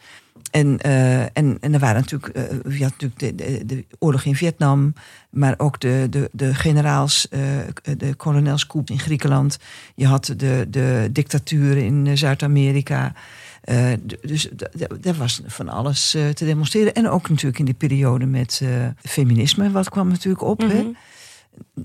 En, 0.51 0.79
eh, 0.79 1.23
en, 1.23 1.57
en 1.61 1.73
er 1.73 1.79
waren 1.79 2.01
natuurlijk, 2.01 2.35
eh, 2.37 2.79
je 2.79 2.83
had 2.83 2.93
natuurlijk 2.99 3.19
de, 3.19 3.35
de, 3.35 3.67
de 3.67 3.87
oorlog 3.99 4.25
in 4.25 4.37
Vietnam, 4.37 4.95
maar 5.31 5.55
ook 5.57 5.81
de, 5.81 6.07
de, 6.11 6.29
de 6.33 6.55
generaals, 6.55 7.29
eh, 7.29 7.41
de 7.97 8.15
kolonelscoup 8.15 8.91
in 8.91 8.99
Griekenland. 8.99 9.59
Je 9.95 10.07
had 10.07 10.35
de, 10.37 10.67
de 10.69 11.09
dictaturen 11.13 11.85
in 11.85 12.07
eh, 12.07 12.17
Zuid-Amerika. 12.17 13.13
Eh, 13.71 13.93
dus 14.23 14.43
d- 14.57 14.69
d- 14.79 15.07
er 15.07 15.15
was 15.15 15.41
van 15.47 15.69
alles 15.69 16.15
eh, 16.15 16.29
te 16.29 16.45
demonstreren. 16.45 16.95
En 16.95 17.09
ook 17.09 17.29
natuurlijk 17.29 17.59
in 17.59 17.65
die 17.65 17.75
periode 17.75 18.27
met 18.27 18.61
eh, 18.63 18.87
feminisme, 19.03 19.71
wat 19.71 19.89
kwam 19.89 20.09
natuurlijk 20.09 20.43
op. 20.43 20.61
hè. 20.61 20.67
Mhm. 20.83 20.91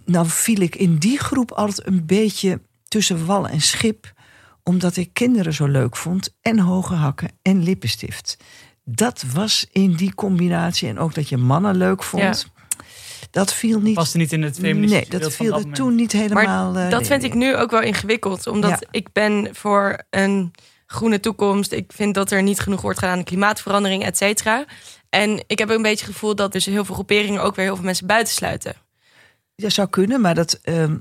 Nou 0.05 0.27
viel 0.27 0.59
ik 0.61 0.75
in 0.75 0.97
die 0.97 1.19
groep 1.19 1.51
altijd 1.51 1.87
een 1.87 2.05
beetje 2.05 2.59
tussen 2.87 3.25
wal 3.25 3.47
en 3.47 3.61
schip. 3.61 4.13
Omdat 4.63 4.97
ik 4.97 5.09
kinderen 5.13 5.53
zo 5.53 5.65
leuk 5.67 5.95
vond. 5.95 6.33
En 6.41 6.59
hoge 6.59 6.93
hakken 6.93 7.29
en 7.41 7.63
lippenstift. 7.63 8.37
Dat 8.83 9.23
was 9.33 9.67
in 9.71 9.93
die 9.95 10.13
combinatie. 10.15 10.87
En 10.89 10.99
ook 10.99 11.13
dat 11.13 11.29
je 11.29 11.37
mannen 11.37 11.75
leuk 11.75 12.03
vond. 12.03 12.47
Dat 13.31 13.53
viel 13.53 13.79
niet... 13.79 13.93
Paste 13.95 14.17
niet 14.17 14.31
in 14.33 14.41
het 14.41 14.55
feministische 14.59 15.11
nee, 15.11 15.19
dat 15.21 15.33
viel 15.33 15.53
er 15.57 15.71
toen 15.71 15.95
niet 15.95 16.11
helemaal... 16.11 16.77
eh, 16.77 16.89
dat 16.89 16.99
nee, 16.99 17.09
vind 17.09 17.23
ik 17.23 17.33
nu 17.33 17.55
ook 17.55 17.71
wel 17.71 17.81
ingewikkeld. 17.81 18.47
Omdat 18.47 18.69
Ja. 18.69 18.79
ik 18.91 19.07
ben 19.13 19.49
voor 19.51 20.03
een 20.09 20.51
groene 20.85 21.19
toekomst. 21.19 21.71
Ik 21.71 21.91
vind 21.93 22.13
dat 22.13 22.31
er 22.31 22.43
niet 22.43 22.59
genoeg 22.59 22.81
wordt 22.81 22.99
gedaan 22.99 23.17
aan 23.17 23.23
klimaatverandering, 23.23 24.03
et 24.03 24.17
cetera. 24.17 24.65
En 25.09 25.43
ik 25.47 25.59
heb 25.59 25.69
ook 25.69 25.75
een 25.75 25.81
beetje 25.81 26.05
het 26.05 26.13
gevoel 26.13 26.35
dat 26.35 26.51
dus 26.51 26.65
heel 26.65 26.85
veel 26.85 26.95
groeperingen 26.95 27.41
ook 27.41 27.55
weer 27.55 27.65
heel 27.65 27.75
veel 27.75 27.85
mensen 27.85 28.07
buitensluiten. 28.07 28.75
Dat 29.55 29.71
zou 29.71 29.89
kunnen, 29.89 30.21
maar 30.21 30.35
dat, 30.35 30.59
ehm, 30.61 30.97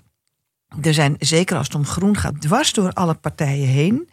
er 0.82 0.94
zijn, 0.94 1.16
zeker 1.18 1.56
als 1.56 1.66
het 1.66 1.76
om 1.76 1.86
groen 1.86 2.16
gaat, 2.16 2.40
dwars 2.40 2.72
door 2.72 2.92
alle 2.92 3.14
partijen 3.14 3.68
heen. 3.68 4.08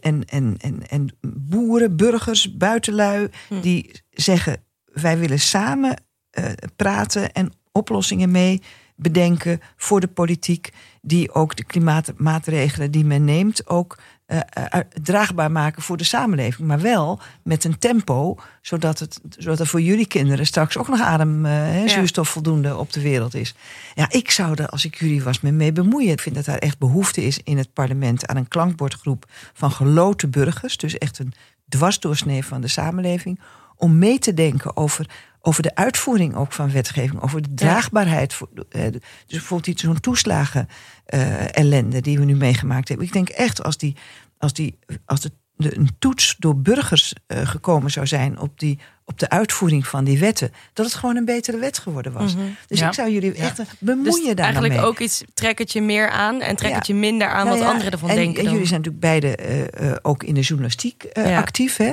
En, 0.00 0.24
en, 0.24 0.54
en, 0.58 0.88
en 0.88 1.16
boeren, 1.26 1.96
burgers, 1.96 2.56
buitenlui, 2.56 3.28
Hm. 3.48 3.60
die 3.60 4.02
zeggen: 4.10 4.64
wij 4.84 5.18
willen 5.18 5.40
samen 5.40 6.02
eh, 6.30 6.44
praten 6.76 7.32
en 7.32 7.52
oplossingen 7.72 8.30
mee 8.30 8.62
bedenken 8.96 9.60
voor 9.76 10.00
de 10.00 10.08
politiek, 10.08 10.70
die 11.02 11.32
ook 11.32 11.56
de 11.56 11.64
klimaatmaatregelen 11.64 12.90
die 12.90 13.04
men 13.04 13.24
neemt 13.24 13.66
ook 13.66 13.98
eh, 14.26 14.40
eh, 14.54 14.80
draagbaar 15.02 15.50
maken 15.50 15.82
voor 15.82 15.96
de 15.96 16.04
samenleving. 16.04 16.68
Maar 16.68 16.80
wel 16.80 17.20
met 17.42 17.64
een 17.64 17.78
tempo, 17.78 18.36
zodat, 18.60 18.98
het, 18.98 19.20
zodat 19.38 19.60
er 19.60 19.66
voor 19.66 19.80
jullie 19.80 20.06
kinderen 20.06 20.46
straks 20.46 20.76
ook 20.76 20.88
nog 20.88 21.00
adem, 21.00 21.46
eh, 21.46 21.52
hè, 21.52 21.80
Ja. 21.80 21.88
zuurstof 21.88 22.28
voldoende 22.28 22.76
op 22.76 22.92
de 22.92 23.00
wereld 23.00 23.34
is. 23.34 23.54
Ja, 23.94 24.06
ik 24.10 24.30
zou 24.30 24.54
er, 24.62 24.68
als 24.68 24.84
ik 24.84 24.98
jullie 24.98 25.22
was, 25.22 25.40
me 25.40 25.50
mee 25.50 25.72
bemoeien. 25.72 26.12
Ik 26.12 26.20
vind 26.20 26.34
dat 26.34 26.44
daar 26.44 26.58
echt 26.58 26.78
behoefte 26.78 27.24
is 27.24 27.40
in 27.44 27.58
het 27.58 27.72
parlement 27.72 28.26
aan 28.26 28.36
een 28.36 28.48
klankbordgroep 28.48 29.24
van 29.52 29.70
geloten 29.70 30.30
burgers. 30.30 30.76
Dus 30.76 30.98
echt 30.98 31.18
een 31.18 31.32
dwarsdoorsnee 31.68 32.44
van 32.44 32.60
de 32.60 32.68
samenleving. 32.68 33.40
Om 33.76 33.98
mee 33.98 34.18
te 34.18 34.34
denken 34.34 34.76
over, 34.76 35.06
over 35.40 35.62
de 35.62 35.74
uitvoering 35.74 36.34
ook 36.34 36.52
van 36.52 36.70
wetgeving. 36.72 37.22
Over 37.22 37.42
de 37.42 37.54
draagbaarheid. 37.54 38.36
Eh, 38.70 38.82
dus 38.92 39.00
bijvoorbeeld 39.26 39.78
die- 39.78 39.86
zo'n 39.88 40.00
toeslagen 40.00 40.68
eh, 41.06 41.56
ellende 41.56 42.00
die 42.00 42.18
we 42.18 42.24
nu 42.24 42.36
meegemaakt 42.36 42.88
hebben. 42.88 43.06
Ik 43.06 43.12
denk 43.12 43.28
echt 43.28 43.62
als, 43.62 43.76
die, 43.76 43.96
als, 44.38 44.52
die, 44.52 44.78
als 45.04 45.20
de, 45.20 45.30
de, 45.56 45.76
een 45.76 45.90
toets 45.98 46.36
door 46.38 46.56
burgers 46.56 47.14
eh, 47.26 47.46
gekomen 47.48 47.90
zou 47.90 48.06
zijn 48.06 48.38
op, 48.38 48.58
die, 48.58 48.78
op 49.04 49.18
de 49.18 49.28
uitvoering 49.28 49.86
van 49.86 50.04
die 50.04 50.18
wetten, 50.18 50.52
dat 50.72 50.86
het 50.86 50.94
gewoon 50.94 51.16
een 51.16 51.24
betere 51.24 51.58
wet 51.58 51.78
geworden 51.78 52.12
was. 52.12 52.34
Dus 52.66 52.78
Ja. 52.78 52.86
ik 52.88 52.94
zou 52.94 53.10
jullie 53.10 53.32
echt 53.34 53.58
eh, 53.58 53.66
bemoeien 53.78 54.12
dus 54.26 54.34
daar 54.34 54.44
eigenlijk 54.44 54.74
mee. 54.74 54.82
ook 54.84 54.98
iets, 54.98 55.24
trek 55.34 55.58
het 55.58 55.72
je 55.72 55.82
meer 55.82 56.10
aan 56.10 56.40
en 56.40 56.56
trek 56.56 56.70
Ja. 56.70 56.76
het 56.76 56.86
je 56.86 56.94
minder 56.94 57.28
aan 57.28 57.46
Nou 57.46 57.58
wat 57.58 57.68
anderen 57.68 57.92
ervan 57.92 58.08
en, 58.08 58.16
denken. 58.16 58.36
En 58.38 58.44
dan. 58.44 58.52
jullie 58.52 58.68
zijn 58.68 58.80
natuurlijk 58.82 59.04
beide 59.04 59.98
ook 60.02 60.22
in 60.22 60.34
de 60.34 60.40
journalistiek 60.40 61.04
actief. 61.14 61.76
Hè? 61.76 61.90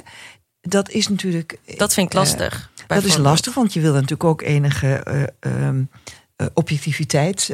Dat 0.68 0.90
is 0.90 1.08
natuurlijk. 1.08 1.60
dat 1.78 1.94
vind 1.94 2.08
ik 2.08 2.14
eh, 2.14 2.20
lastig. 2.20 2.70
dat 2.88 3.04
is 3.04 3.18
lastig, 3.18 3.54
want 3.54 3.74
je 3.74 3.80
wil 3.80 3.94
natuurlijk 3.94 4.24
ook 4.24 4.42
enige 4.42 4.88
eh, 4.88 5.24
ehm, 5.40 5.84
eh, 6.36 6.48
objectiviteit 6.54 7.54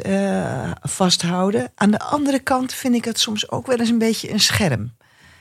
vasthouden. 0.82 1.72
Aan 1.74 1.90
de 1.90 2.00
andere 2.00 2.38
kant 2.38 2.74
vind 2.74 2.94
ik 2.94 3.04
het 3.04 3.18
soms 3.18 3.50
ook 3.50 3.66
wel 3.66 3.78
eens 3.78 3.88
een 3.88 3.98
beetje 3.98 4.32
een 4.32 4.40
scherm. 4.40 4.92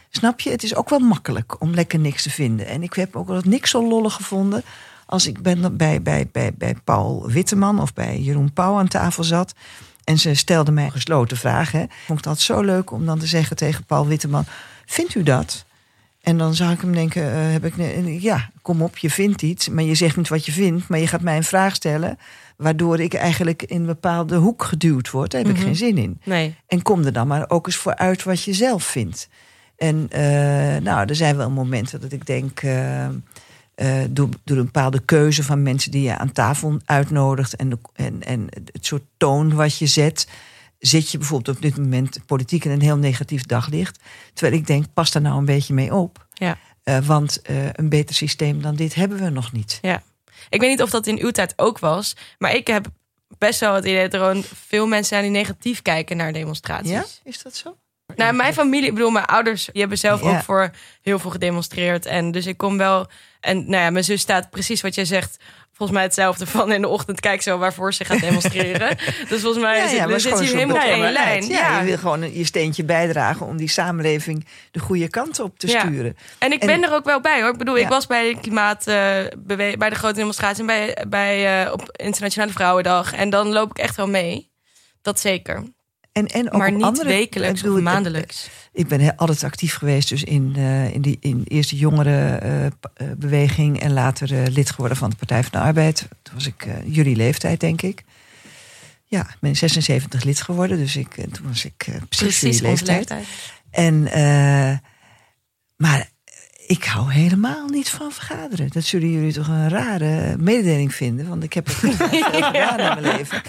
Snap 0.10 0.40
je? 0.40 0.50
Het 0.50 0.64
is 0.64 0.76
ook 0.76 0.90
wel 0.90 1.00
makkelijk 1.00 1.62
om 1.62 1.74
lekker 1.74 2.00
niks 2.00 2.24
te 2.24 2.30
vinden. 2.30 2.68
En 2.68 2.84
ik 2.84 2.94
heb 2.94 3.16
ook 3.16 3.28
wel 3.28 3.42
niks 3.44 3.70
zo 3.70 3.88
lollig 3.88 4.14
gevonden. 4.14 4.64
Als 5.06 5.28
ik 5.28 5.42
ben 5.42 5.78
bij, 5.78 6.02
bij, 6.02 6.28
bij, 6.32 6.54
bij 6.54 6.76
Paul 6.84 7.28
Witteman 7.28 7.82
of 7.82 7.94
bij 7.94 8.20
Jeroen 8.20 8.54
Pauw 8.54 8.78
aan 8.78 8.88
tafel 8.88 9.24
zat. 9.24 9.54
En 10.04 10.18
ze 10.18 10.34
stelde 10.34 10.72
mij 10.72 10.90
gesloten. 10.90 11.38
Hè. 11.42 11.82
Ik 11.82 11.92
vond 12.06 12.18
het 12.20 12.28
altijd 12.28 12.46
zo 12.46 12.62
leuk 12.62 12.92
om 12.92 13.06
dan 13.06 13.20
te 13.20 13.28
zeggen 13.28 13.56
tegen 13.56 13.86
Paul 13.86 14.08
Witteman: 14.08 14.46
Vindt 14.86 15.16
u 15.16 15.24
dat? 15.24 15.66
En 16.30 16.38
dan 16.38 16.54
zou 16.56 16.72
ik 16.72 16.82
hem 16.82 16.94
denken: 16.94 17.24
eh, 17.34 17.52
heb 17.52 17.66
ik, 17.66 17.74
Ja, 18.22 18.50
kom 18.62 18.82
op, 18.82 18.98
je 18.98 19.10
vindt 19.10 19.42
iets. 19.42 19.70
Maar 19.70 19.84
je 19.84 19.96
zegt 19.96 20.18
niet 20.18 20.28
wat 20.30 20.46
je 20.46 20.52
vindt. 20.52 20.88
Maar 20.88 21.00
je 21.00 21.08
gaat 21.08 21.22
mij 21.22 21.38
een 21.38 21.44
vraag 21.44 21.76
stellen. 21.76 22.18
Waardoor 22.58 23.00
ik 23.00 23.14
eigenlijk 23.14 23.64
in 23.64 23.80
een 23.80 23.86
bepaalde 23.86 24.36
hoek 24.36 24.64
geduwd 24.64 25.10
word. 25.12 25.32
Daar 25.32 25.42
heb 25.42 25.50
ik 25.50 25.56
Mhm. 25.56 25.66
geen 25.66 25.76
zin 25.76 25.98
in. 25.98 26.20
Nee. 26.24 26.56
En 26.68 26.82
kom 26.82 27.04
er 27.06 27.14
dan 27.14 27.28
maar 27.28 27.50
ook 27.50 27.66
eens 27.68 27.76
voor 27.76 27.96
uit 27.96 28.24
wat 28.24 28.44
je 28.44 28.54
zelf 28.54 28.84
vindt. 28.84 29.30
En 29.78 30.06
eh, 30.10 30.22
nou, 30.82 31.06
er 31.08 31.16
zijn 31.16 31.38
wel 31.38 31.50
momenten 31.50 32.02
dat 32.02 32.12
ik 32.12 32.26
denk. 32.26 32.62
eh, 32.62 33.08
door, 34.10 34.30
door 34.44 34.58
een 34.58 34.66
bepaalde 34.66 35.00
keuze 35.06 35.44
van 35.44 35.64
mensen 35.64 35.92
die 35.92 36.02
je 36.02 36.18
aan 36.18 36.32
tafel 36.32 36.78
uitnodigt. 36.86 37.56
En, 37.56 37.70
de, 37.70 37.78
en, 37.94 38.24
en 38.24 38.48
het 38.72 38.86
soort 38.86 39.04
toon 39.18 39.54
wat 39.56 39.78
je 39.78 39.88
zet. 39.88 40.28
Zit 40.80 41.12
je 41.12 41.18
bijvoorbeeld 41.18 41.56
op 41.56 41.62
dit 41.62 41.78
moment 41.78 42.20
politiek 42.26 42.66
in 42.66 42.72
een 42.72 42.82
heel 42.82 42.98
negatief 42.98 43.46
daglicht. 43.46 44.00
Terwijl 44.34 44.60
ik 44.60 44.68
denk, 44.68 44.86
pas 44.94 45.12
daar 45.12 45.22
nou 45.22 45.38
een 45.38 45.46
beetje 45.46 45.74
mee 45.74 45.94
op. 45.94 46.28
Ja. 46.34 46.58
Eh, 46.84 46.98
want 46.98 47.42
eh, 47.42 47.66
een 47.72 47.90
beter 47.90 48.16
systeem 48.16 48.62
dan 48.62 48.76
dit 48.76 48.96
hebben 48.96 49.20
we 49.20 49.30
nog 49.30 49.52
niet. 49.52 49.80
Ja. 49.82 50.04
Ik 50.50 50.60
weet 50.60 50.70
niet 50.70 50.82
of 50.82 50.90
dat 50.90 51.08
in 51.08 51.20
uw 51.20 51.32
tijd 51.32 51.54
ook 51.56 51.80
was, 51.80 52.16
maar 52.38 52.56
ik 52.56 52.68
heb 52.68 52.88
best 53.38 53.60
wel 53.60 53.74
het 53.74 53.86
idee 53.86 54.04
dat 54.04 54.14
er 54.14 54.20
gewoon 54.20 54.44
veel 54.44 54.88
mensen 54.88 55.08
zijn 55.08 55.22
die 55.22 55.32
negatief 55.32 55.82
kijken 55.82 56.18
naar 56.18 56.34
demonstraties. 56.34 56.92
Ja, 56.92 57.06
is 57.24 57.42
dat 57.42 57.56
zo? 57.56 57.78
Nou, 58.16 58.34
mijn 58.34 58.54
familie, 58.54 58.88
ik 58.88 58.94
bedoel, 58.94 59.10
mijn 59.10 59.26
ouders, 59.26 59.66
die 59.72 59.80
hebben 59.82 59.98
zelf 59.98 60.22
Ja. 60.24 60.30
ook 60.30 60.44
voor 60.44 60.70
heel 61.02 61.20
veel 61.20 61.30
gedemonstreerd. 61.32 62.06
En 62.06 62.32
dus 62.32 62.46
ik 62.46 62.58
kom 62.58 62.78
wel. 62.78 63.08
En 63.40 63.58
nou 63.70 63.84
ja, 63.84 63.90
mijn 63.90 64.04
zus 64.04 64.22
staat 64.22 64.50
precies 64.50 64.82
wat 64.82 64.96
jij 64.96 65.06
zegt. 65.06 65.38
Volgens 65.74 65.98
mij 66.00 66.08
hetzelfde 66.08 66.46
van 66.48 66.72
in 66.72 66.82
de 66.82 66.88
ochtend 66.88 67.20
kijk 67.20 67.42
zo 67.42 67.58
waarvoor 67.58 67.94
ze 67.94 68.06
gaat 68.06 68.20
demonstreren. 68.20 68.98
dus 69.30 69.42
volgens 69.42 69.64
mij 69.64 69.88
zit, 69.88 69.98
maar 70.00 70.08
we 70.08 70.20
zitten 70.20 70.46
hier 70.46 70.54
helemaal 70.56 70.76
op 70.76 70.82
één 70.82 70.90
betrokkenheid. 71.00 71.48
lijn. 71.48 71.52
Ja, 71.64 71.70
Ja. 71.72 71.80
je 71.80 71.86
wil 71.86 71.98
gewoon 71.98 72.34
je 72.34 72.44
steentje 72.46 72.84
bijdragen 72.84 73.46
om 73.46 73.58
die 73.58 73.70
samenleving 73.70 74.48
de 74.72 74.80
goede 74.80 75.10
kant 75.10 75.40
op 75.40 75.60
te 75.60 75.68
Ja. 75.68 75.80
sturen. 75.80 76.18
En 76.40 76.52
ik 76.52 76.62
En- 76.62 76.68
ben 76.68 76.84
er 76.84 76.94
ook 76.94 77.06
wel 77.06 77.22
bij 77.22 77.42
hoor. 77.42 77.52
Ik 77.52 77.58
bedoel, 77.58 77.76
ik 77.78 77.82
Ja. 77.84 77.90
was 77.90 78.08
bij 78.08 78.34
de 78.34 78.40
klimaat, 78.40 78.88
eh, 78.88 78.96
bij 79.46 79.90
de 79.90 79.96
grote 79.96 80.14
demonstratie 80.16 80.60
en 80.60 80.66
bij, 80.66 81.06
bij 81.08 81.64
eh, 81.66 81.72
op 81.72 81.90
Internationale 81.92 82.52
Vrouwendag. 82.52 83.14
En 83.14 83.30
dan 83.30 83.48
loop 83.48 83.70
ik 83.70 83.78
echt 83.78 83.96
wel 83.96 84.08
mee. 84.08 84.52
Dat 85.02 85.20
zeker. 85.20 85.64
En, 86.12 86.28
en 86.28 86.52
ook 86.52 86.60
maar 86.60 86.72
niet 86.72 86.84
andere, 86.84 87.10
wekelijks 87.10 87.62
bedoel, 87.62 87.78
of 87.78 87.84
maandelijks. 87.84 88.50
Ik 88.74 88.88
ben 88.88 89.16
altijd 89.16 89.44
actief 89.44 89.76
geweest 89.76 90.10
dus 90.10 90.24
in, 90.24 90.54
eh, 90.56 90.94
in, 90.94 91.02
die, 91.02 91.18
in 91.20 91.44
de 91.44 91.50
eerste 91.50 91.76
jongerenbeweging 91.76 93.80
en 93.80 93.94
later 93.94 94.34
eh, 94.34 94.48
lid 94.54 94.70
geworden 94.70 94.98
van 94.98 95.10
de 95.10 95.16
Partij 95.16 95.42
van 95.42 95.52
de 95.52 95.60
Arbeid. 95.66 96.08
Toen 96.22 96.34
was 96.34 96.48
ik 96.48 96.66
eh, 96.66 96.74
jullie 96.86 97.16
leeftijd, 97.16 97.60
denk 97.60 97.82
ik. 97.82 98.04
Ja, 99.06 99.22
ik 99.22 99.38
ben 99.40 99.56
76 99.56 100.24
lid 100.24 100.42
geworden, 100.42 100.78
dus 100.78 100.96
ik, 100.96 101.18
eh, 101.18 101.26
toen 101.26 101.48
was 101.48 101.66
ik 101.66 101.84
eh, 101.88 101.96
precies, 102.10 102.40
Precies 102.40 102.42
jullie 102.42 102.62
leeftijd. 102.62 103.10
leeftijd. 103.10 103.28
En, 103.70 104.08
eh, 104.12 104.78
maar 105.76 106.10
ik 106.70 106.84
hou 106.84 107.12
helemaal 107.12 107.68
niet 107.68 107.90
van 107.90 108.12
vergaderen. 108.12 108.68
Dat 108.70 108.84
zullen 108.84 109.12
jullie 109.12 109.34
toch 109.34 109.48
een 109.48 109.70
rare 109.70 110.38
mededeling 110.38 110.94
vinden, 110.96 111.28
want 111.28 111.44
ik 111.44 111.54
heb 111.54 111.66
het 111.66 111.76
gedaan 112.46 112.80
in 112.80 113.02
mijn 113.02 113.02
leven. 113.02 113.42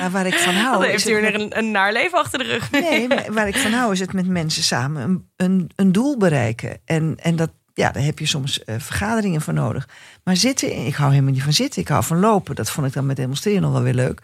Maar 0.00 0.10
waar 0.10 0.26
ik 0.26 0.34
van 0.34 0.54
hou. 0.54 0.80
Dan 0.80 0.90
heeft 0.90 1.08
u 1.08 1.12
er 1.12 1.34
een, 1.34 1.58
een 1.58 1.70
naar 1.70 1.92
leven 1.92 2.18
achter 2.18 2.38
de 2.38 2.44
rug. 2.44 2.70
Nee, 2.70 3.08
maar 3.08 3.32
waar 3.32 3.48
ik 3.48 3.56
van 3.56 3.72
hou 3.72 3.92
is 3.92 4.00
het 4.00 4.12
met 4.12 4.26
mensen 4.26 4.62
samen 4.62 5.02
een, 5.02 5.28
een, 5.36 5.70
een 5.76 5.92
doel 5.92 6.18
bereiken. 6.18 6.80
En, 6.84 7.16
en 7.22 7.36
dat, 7.36 7.50
ja, 7.74 7.90
daar 7.90 8.02
heb 8.02 8.18
je 8.18 8.26
soms 8.26 8.64
eh, 8.64 8.74
vergaderingen 8.78 9.40
voor 9.40 9.52
nodig. 9.52 9.88
Maar 10.24 10.36
zitten, 10.36 10.86
ik 10.86 10.94
hou 10.94 11.10
helemaal 11.10 11.32
niet 11.32 11.42
van 11.42 11.52
zitten. 11.52 11.82
Ik 11.82 11.88
hou 11.88 12.04
van 12.04 12.20
lopen. 12.20 12.54
Dat 12.54 12.70
vond 12.70 12.86
ik 12.86 12.92
dan 12.92 13.06
met 13.06 13.16
demonstreren 13.16 13.62
nog 13.62 13.72
wel 13.72 13.82
weer 13.82 13.94
leuk. 13.94 14.20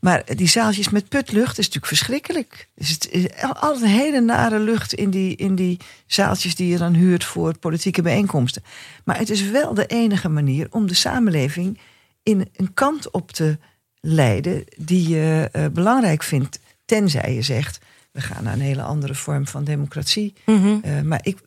Maar 0.00 0.22
die 0.34 0.48
zaaltjes 0.48 0.88
met 0.88 1.08
putlucht 1.08 1.58
is 1.58 1.64
natuurlijk 1.64 1.86
verschrikkelijk. 1.86 2.68
Dus 2.74 2.88
het 2.88 3.10
is 3.10 3.26
altijd 3.60 3.82
een 3.82 3.88
hele 3.88 4.20
nare 4.20 4.58
lucht 4.58 4.92
in 4.92 5.10
die, 5.10 5.36
in 5.36 5.54
die 5.54 5.78
zaaltjes 6.06 6.54
die 6.54 6.68
je 6.68 6.78
dan 6.78 6.94
huurt 6.94 7.24
voor 7.24 7.58
politieke 7.58 8.02
bijeenkomsten. 8.02 8.62
Maar 9.04 9.18
het 9.18 9.30
is 9.30 9.50
wel 9.50 9.74
de 9.74 9.86
enige 9.86 10.28
manier 10.28 10.66
om 10.70 10.86
de 10.86 10.94
samenleving 10.94 11.78
in 12.22 12.48
een 12.56 12.74
kant 12.74 13.10
op 13.10 13.30
te 13.30 13.58
leiden 14.00 14.64
die 14.76 15.08
je 15.08 15.48
eh, 15.52 15.66
belangrijk 15.72 16.22
vindt. 16.22 16.60
Tenzij 16.84 17.34
je 17.34 17.42
zegt, 17.42 17.80
we 18.12 18.20
gaan 18.20 18.44
naar 18.44 18.52
een 18.52 18.60
hele 18.60 18.82
andere 18.82 19.14
vorm 19.14 19.46
van 19.46 19.64
democratie. 19.64 20.34
Mhm. 20.46 20.78
Eh, 20.82 21.00
maar 21.00 21.20
ik, 21.22 21.38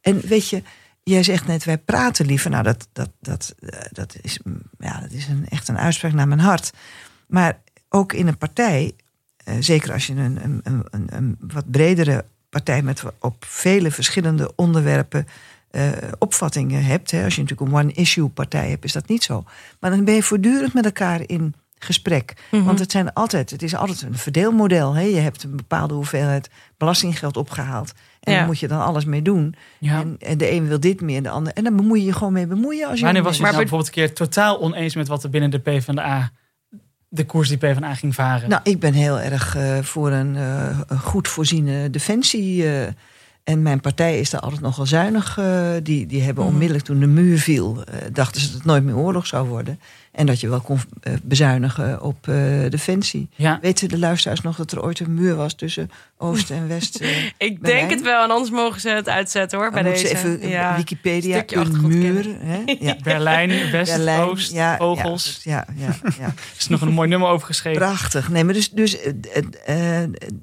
en 0.00 0.20
weet 0.20 0.48
je, 0.48 0.62
jij 1.04 1.22
zegt 1.22 1.46
net, 1.46 1.64
wij 1.64 1.78
praten 1.78 2.26
liever. 2.26 2.50
Nou, 2.50 2.62
dat, 2.62 2.88
dat, 2.92 3.10
dat, 3.20 3.54
eh, 3.58 3.80
dat 3.90 4.16
is, 4.20 4.38
mm, 4.42 4.62
ja, 4.78 5.00
dat 5.00 5.10
is 5.10 5.28
een, 5.28 5.48
echt 5.48 5.68
een 5.68 5.78
uitspraak 5.78 6.12
naar 6.12 6.28
mijn 6.28 6.40
hart. 6.40 6.72
Maar 7.26 7.58
ook 7.88 8.12
in 8.12 8.26
een 8.26 8.38
partij 8.38 8.94
eh, 9.36 9.54
zeker 9.60 9.92
als 9.92 10.06
je 10.06 10.14
een, 10.14 10.44
een, 10.44 10.60
een, 10.90 11.06
een, 11.06 11.38
wat 11.40 11.70
bredere 11.70 12.24
partij 12.48 12.82
met 12.82 13.02
op 13.18 13.44
vele 13.44 13.90
verschillende 13.90 14.52
onderwerpen 14.54 15.26
uh, 15.70 15.88
opvattingen 16.18 16.84
hebt. 16.84 17.10
Hè. 17.10 17.24
Als 17.24 17.34
je 17.34 17.40
natuurlijk 17.40 17.70
een 17.70 17.78
one-issue 17.78 18.28
partij 18.28 18.70
hebt, 18.70 18.84
is 18.84 18.92
dat 18.92 19.08
niet 19.08 19.22
zo. 19.22 19.44
Maar 19.80 19.90
dan 19.90 20.04
ben 20.04 20.14
je 20.14 20.22
voortdurend 20.22 20.74
met 20.74 20.84
elkaar 20.84 21.20
in 21.26 21.54
gesprek. 21.84 22.34
Mhm. 22.50 22.64
Want 22.64 22.78
het, 22.78 22.90
zijn 22.90 23.12
altijd, 23.12 23.50
het 23.50 23.62
is 23.62 23.74
altijd 23.74 24.02
een 24.02 24.18
verdeelmodel. 24.18 24.94
Hè. 24.94 25.02
Je 25.02 25.16
hebt 25.16 25.42
een 25.42 25.56
bepaalde 25.56 25.94
hoeveelheid 25.94 26.50
belastinggeld 26.76 27.36
opgehaald. 27.36 27.92
En 28.20 28.32
Ja. 28.32 28.38
daar 28.38 28.46
moet 28.46 28.58
je 28.58 28.68
dan 28.68 28.80
alles 28.80 29.04
mee 29.04 29.22
doen. 29.22 29.54
Ja. 29.78 30.00
En, 30.00 30.16
en 30.18 30.38
de 30.38 30.50
een 30.52 30.68
wil 30.68 30.80
dit 30.80 31.00
meer, 31.00 31.22
de 31.22 31.28
ander. 31.30 31.52
En 31.52 31.64
dan 31.64 31.76
bemoei 31.76 32.00
je 32.00 32.06
je 32.06 32.12
gewoon 32.12 32.32
mee 32.32 32.46
bemoeien. 32.46 32.88
Als 32.88 32.98
je 32.98 33.04
Wanneer 33.04 33.22
er 33.22 33.28
was 33.28 33.36
je 33.36 33.42
nou 33.42 33.56
bijvoorbeeld 33.56 33.88
een 33.88 33.94
keer 33.94 34.14
totaal 34.14 34.60
oneens 34.60 34.94
met 34.94 35.08
wat 35.08 35.22
er 35.24 35.30
binnen 35.30 35.50
de 35.50 35.58
PvdA, 35.58 36.30
de 37.08 37.26
koers 37.26 37.48
die 37.48 37.58
PvdA 37.58 37.94
ging 37.94 38.14
varen? 38.14 38.48
Nou, 38.48 38.60
ik 38.64 38.80
ben 38.80 38.92
heel 38.92 39.20
erg 39.20 39.56
eh, 39.56 39.78
voor 39.78 40.10
een 40.12 40.36
eh, 40.36 40.80
goed 41.00 41.28
voorziene 41.28 41.90
defensie. 41.90 42.64
eh, 42.68 42.86
en 43.44 43.62
mijn 43.62 43.80
partij 43.80 44.18
is 44.20 44.30
daar 44.30 44.40
altijd 44.40 44.60
nogal 44.60 44.86
zuinig. 44.86 45.38
eh, 45.38 45.70
die, 45.82 46.06
die 46.06 46.22
hebben 46.22 46.44
Mhm. 46.44 46.52
onmiddellijk 46.52 46.86
toen 46.86 46.98
de 46.98 47.06
muur 47.06 47.38
viel, 47.38 47.84
eh, 47.84 47.94
dachten 48.12 48.40
ze 48.40 48.46
dat 48.46 48.56
het 48.56 48.64
nooit 48.64 48.84
meer 48.84 48.96
oorlog 48.96 49.26
zou 49.26 49.48
worden. 49.48 49.80
En 50.14 50.26
dat 50.26 50.40
je 50.40 50.48
wel 50.48 50.60
kon 50.60 50.78
eh, 51.00 51.12
bezuinigen 51.22 52.02
op 52.02 52.28
eh, 52.28 52.34
defensie. 52.68 53.28
ja. 53.36 53.58
Weten 53.60 53.88
de 53.88 53.98
luisteraars 53.98 54.40
nog 54.40 54.56
dat 54.56 54.72
er 54.72 54.82
ooit 54.82 55.00
een 55.00 55.14
muur 55.14 55.34
was 55.36 55.54
tussen 55.54 55.90
Oost 56.16 56.50
en 56.50 56.68
West? 56.68 56.96
eh, 56.96 57.24
Ik 57.38 57.60
Berlijn? 57.60 57.60
denk 57.60 57.90
het 57.90 58.02
wel, 58.02 58.22
en 58.24 58.30
anders 58.30 58.50
mogen 58.50 58.80
ze 58.80 58.88
het 58.88 59.08
uitzetten 59.08 59.58
hoor. 59.58 59.70
dan 59.70 59.82
bij 59.82 59.92
deze. 59.92 60.06
ze 60.06 60.16
even 60.16 60.48
ja. 60.48 60.76
Wikipedia, 60.76 61.36
Stukje 61.36 61.56
een 61.56 61.86
muur. 61.86 62.26
Hè? 62.38 62.62
Ja. 62.80 62.96
Berlijn, 63.02 63.70
West, 63.70 63.94
Berlijn, 63.96 64.20
Oost, 64.20 64.52
ja, 64.52 64.76
Vogels. 64.76 65.40
Ja, 65.42 65.66
ja, 65.76 65.84
ja, 65.86 66.10
ja. 66.18 66.24
Er 66.52 66.58
is 66.58 66.68
nog 66.68 66.80
een 66.80 66.92
mooi 66.92 67.08
nummer 67.08 67.28
over 67.28 67.46
geschreven. 67.46 67.80
Prachtig. 67.82 68.28
Nee, 68.28 68.44
maar 68.44 68.54
dus, 68.54 68.70
dus 68.70 68.96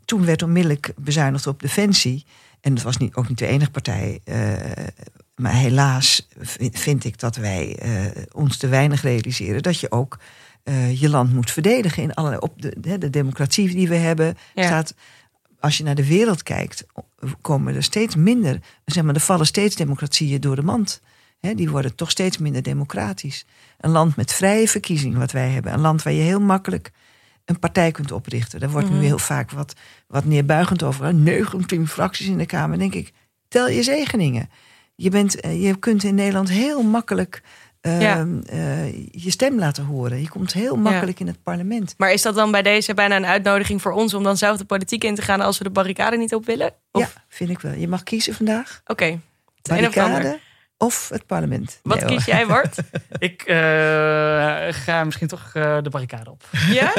toen 0.06 0.26
werd 0.26 0.44
onmiddellijk 0.44 0.94
bezuinigd 0.98 1.48
op 1.48 1.62
defensie. 1.62 2.26
En 2.62 2.74
dat 2.74 2.84
was 2.84 2.98
niet, 2.98 3.16
ook 3.16 3.30
niet 3.30 3.38
de 3.38 3.48
enige 3.48 3.72
partij. 3.72 4.20
Maar 5.36 5.54
helaas 5.54 6.28
vind, 6.72 7.04
ik 7.04 7.20
dat 7.20 7.36
wij 7.36 7.76
eh, 7.76 8.24
ons 8.32 8.58
te 8.58 8.68
weinig 8.68 9.02
realiseren 9.02 9.62
dat 9.64 9.80
je 9.80 9.92
ook 9.92 10.20
eh, 10.64 11.02
je 11.02 11.10
land 11.10 11.34
moet 11.34 11.52
verdedigen 11.52 12.04
in 12.04 12.14
allerlei 12.14 12.42
op 12.42 12.62
de, 12.62 12.76
de, 12.80 12.98
de 12.98 13.10
democratie 13.10 13.70
die 13.76 13.88
we 13.88 13.96
hebben 13.96 14.38
Ja. 14.56 14.64
staat. 14.66 14.94
Als 15.60 15.78
je 15.78 15.84
naar 15.84 15.96
de 15.96 16.08
wereld 16.08 16.44
kijkt, 16.44 16.86
komen 17.42 17.76
er 17.76 17.84
steeds 17.84 18.16
minder, 18.16 18.60
zeg 18.86 19.04
maar, 19.04 19.16
er 19.16 19.22
vallen 19.22 19.46
steeds 19.46 19.76
democratieën 19.76 20.42
door 20.42 20.56
de 20.56 20.62
mand. 20.64 21.02
Die 21.56 21.70
worden 21.70 21.96
toch 21.96 22.12
steeds 22.12 22.38
minder 22.38 22.62
democratisch. 22.64 23.46
Een 23.80 23.90
land 23.92 24.16
met 24.16 24.34
vrije 24.34 24.68
verkiezingen, 24.68 25.20
wat 25.20 25.32
wij 25.32 25.50
hebben. 25.50 25.74
Een 25.74 25.80
land 25.80 26.04
waar 26.04 26.14
je 26.14 26.22
heel 26.22 26.40
makkelijk 26.42 26.92
een 27.46 27.60
partij 27.60 27.92
kunt 27.92 28.12
oprichten. 28.12 28.60
Daar 28.60 28.70
wordt 28.70 28.90
Mhm. 28.90 28.98
nu 29.00 29.06
heel 29.06 29.20
vaak 29.20 29.52
wat, 29.52 29.74
wat 30.08 30.26
neerbuigend 30.26 30.84
over. 30.84 31.06
hè. 31.06 31.14
19 31.14 31.88
fracties 31.88 32.28
in 32.28 32.38
de 32.38 32.46
Kamer. 32.46 32.78
Dan 32.80 32.90
denk 32.90 33.06
ik, 33.08 33.14
tel 33.48 33.70
je 33.70 33.84
zegeningen. 33.84 34.50
Je, 35.02 35.10
bent, 35.10 35.40
eh, 35.40 35.64
je 35.64 35.76
kunt 35.80 36.04
in 36.04 36.16
Nederland 36.16 36.50
heel 36.50 36.84
makkelijk 36.84 37.42
eh, 37.82 38.02
Ja. 38.02 38.28
eh, 38.46 38.94
je 39.12 39.32
stem 39.32 39.60
laten 39.60 39.86
horen. 39.86 40.22
Je 40.22 40.30
komt 40.30 40.54
heel 40.54 40.76
makkelijk 40.76 41.20
in 41.20 41.28
het 41.28 41.44
parlement. 41.44 41.94
Maar 41.98 42.12
is 42.12 42.22
dat 42.22 42.36
dan 42.36 42.52
bij 42.52 42.62
deze 42.62 42.94
bijna 42.94 43.16
een 43.16 43.26
uitnodiging 43.26 43.82
voor 43.82 43.92
ons 43.92 44.14
om 44.14 44.24
dan 44.24 44.38
zelf 44.38 44.58
de 44.58 44.66
politiek 44.66 45.04
in 45.04 45.16
te 45.16 45.22
gaan 45.22 45.42
als 45.42 45.58
we 45.58 45.64
de 45.64 45.70
barricade 45.70 46.18
niet 46.18 46.34
op 46.36 46.46
willen? 46.46 46.74
Of, 46.92 47.02
Ja, 47.02 47.10
vind 47.28 47.50
ik 47.50 47.60
wel. 47.60 47.74
Je 47.74 47.88
mag 47.88 48.04
kiezen 48.04 48.34
vandaag. 48.34 48.82
Oké. 48.86 49.06
Ander. 49.06 49.22
Barricade 49.62 50.40
of 50.82 51.10
het 51.10 51.26
parlement. 51.26 51.80
Wat 51.84 52.00
Nee, 52.00 52.16
kies 52.16 52.26
jij, 52.26 52.46
Bart? 52.48 52.78
Ik 53.20 53.42
eh, 53.42 53.56
ga 54.70 55.04
misschien 55.04 55.28
toch 55.28 55.50
eh, 55.54 55.78
de 55.82 55.90
barricade 55.90 56.30
op. 56.32 56.44
Ja? 56.70 56.94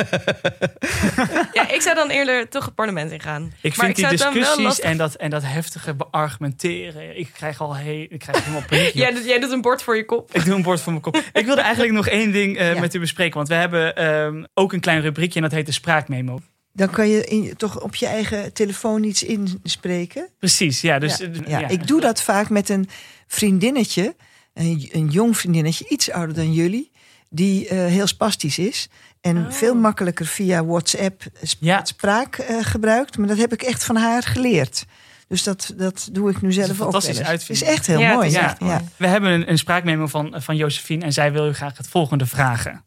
ja, 1.58 1.68
ik 1.70 1.80
zou 1.80 1.94
dan 1.94 2.08
eerder 2.10 2.48
toch 2.48 2.64
het 2.64 2.74
parlement 2.74 3.10
ingaan. 3.10 3.52
Ik 3.60 3.76
Maar 3.76 3.86
vind 3.86 3.98
ik 3.98 4.08
die 4.08 4.16
discussies 4.18 4.64
lastig- 4.64 4.84
en 4.84 4.96
dat, 4.96 5.14
en 5.14 5.30
dat 5.30 5.42
heftige 5.44 5.94
beargumenteren. 5.94 7.18
Ik 7.18 7.30
krijg 7.34 7.60
al 7.60 7.76
he 7.76 8.06
ik 8.10 8.18
krijg 8.18 8.38
helemaal 8.44 8.64
paniek. 8.68 8.92
Jij, 8.94 9.12
doet- 9.12 9.24
jij 9.24 9.38
doet 9.40 9.50
een 9.50 9.60
bord 9.60 9.82
voor 9.82 9.96
je 9.96 10.04
kop. 10.04 10.34
Ik 10.34 10.44
doe 10.44 10.54
een 10.54 10.62
bord 10.62 10.80
voor 10.80 10.92
mijn 10.92 11.04
kop. 11.04 11.16
Ik 11.32 11.44
wilde 11.46 11.60
eigenlijk 11.60 11.92
nog 11.94 12.06
één 12.08 12.32
ding 12.32 12.58
eh, 12.58 12.74
Ja. 12.74 12.80
met 12.80 12.94
u 12.94 12.98
bespreken. 13.00 13.36
Want 13.36 13.48
we 13.48 13.54
hebben 13.54 13.96
ehm, 13.96 14.44
ook 14.54 14.72
een 14.72 14.80
klein 14.80 15.00
rubriekje 15.00 15.36
en 15.36 15.42
dat 15.42 15.52
heet 15.54 15.66
de 15.66 15.72
spraakmemo. 15.72 16.40
Dan 16.72 16.90
kan 16.90 17.08
je 17.08 17.24
in, 17.24 17.56
toch 17.56 17.80
op 17.80 17.94
je 17.94 18.06
eigen 18.06 18.52
telefoon 18.52 19.04
iets 19.04 19.22
inspreken. 19.22 20.28
Precies, 20.38 20.80
ja. 20.80 20.98
Dus, 20.98 21.16
ja, 21.18 21.24
eh, 21.26 21.40
ja. 21.46 21.58
ja. 21.58 21.68
Ik 21.68 21.86
doe 21.86 22.00
dat 22.00 22.22
vaak 22.22 22.50
met 22.50 22.68
een 22.68 22.88
vriendinnetje, 23.26 24.14
een, 24.54 24.88
een 24.92 25.08
jong 25.08 25.36
vriendinnetje, 25.36 25.84
iets 25.88 26.10
ouder 26.10 26.34
dan 26.36 26.52
jullie, 26.52 26.90
die 27.30 27.68
eh, 27.68 27.76
heel 27.86 28.06
spastisch 28.06 28.58
is. 28.58 28.88
En 29.20 29.36
Oh. 29.36 29.50
veel 29.50 29.74
makkelijker 29.74 30.26
via 30.26 30.64
WhatsApp 30.64 31.22
sp- 31.42 31.56
Ja. 31.62 31.84
spraak 31.84 32.36
eh, 32.36 32.56
gebruikt. 32.60 33.18
Maar 33.18 33.28
dat 33.28 33.38
heb 33.38 33.52
ik 33.52 33.62
echt 33.62 33.84
van 33.84 33.96
haar 33.96 34.22
geleerd. 34.22 34.84
Dus 35.28 35.42
dat, 35.42 35.72
dat 35.76 36.08
doe 36.12 36.30
ik 36.30 36.42
nu 36.42 36.52
zelf 36.52 36.80
ook 36.80 36.94
eens. 36.94 37.06
Het 37.06 37.16
is 37.18 37.22
uitvinding. 37.22 37.68
echt 37.68 37.86
heel 37.86 38.00
Ja, 38.00 38.14
mooi. 38.14 38.26
is 38.26 38.32
ja. 38.34 38.42
echt 38.44 38.60
mooi. 38.60 38.72
Ja. 38.72 38.82
We 38.96 39.06
hebben 39.06 39.30
een, 39.30 39.50
een 39.50 39.58
spraakmemo 39.58 40.06
van, 40.06 40.34
van 40.36 40.56
Josephine 40.56 41.04
en 41.04 41.12
zij 41.12 41.32
wil 41.32 41.48
u 41.48 41.52
graag 41.52 41.76
het 41.76 41.88
volgende 41.88 42.26
vragen. 42.26 42.84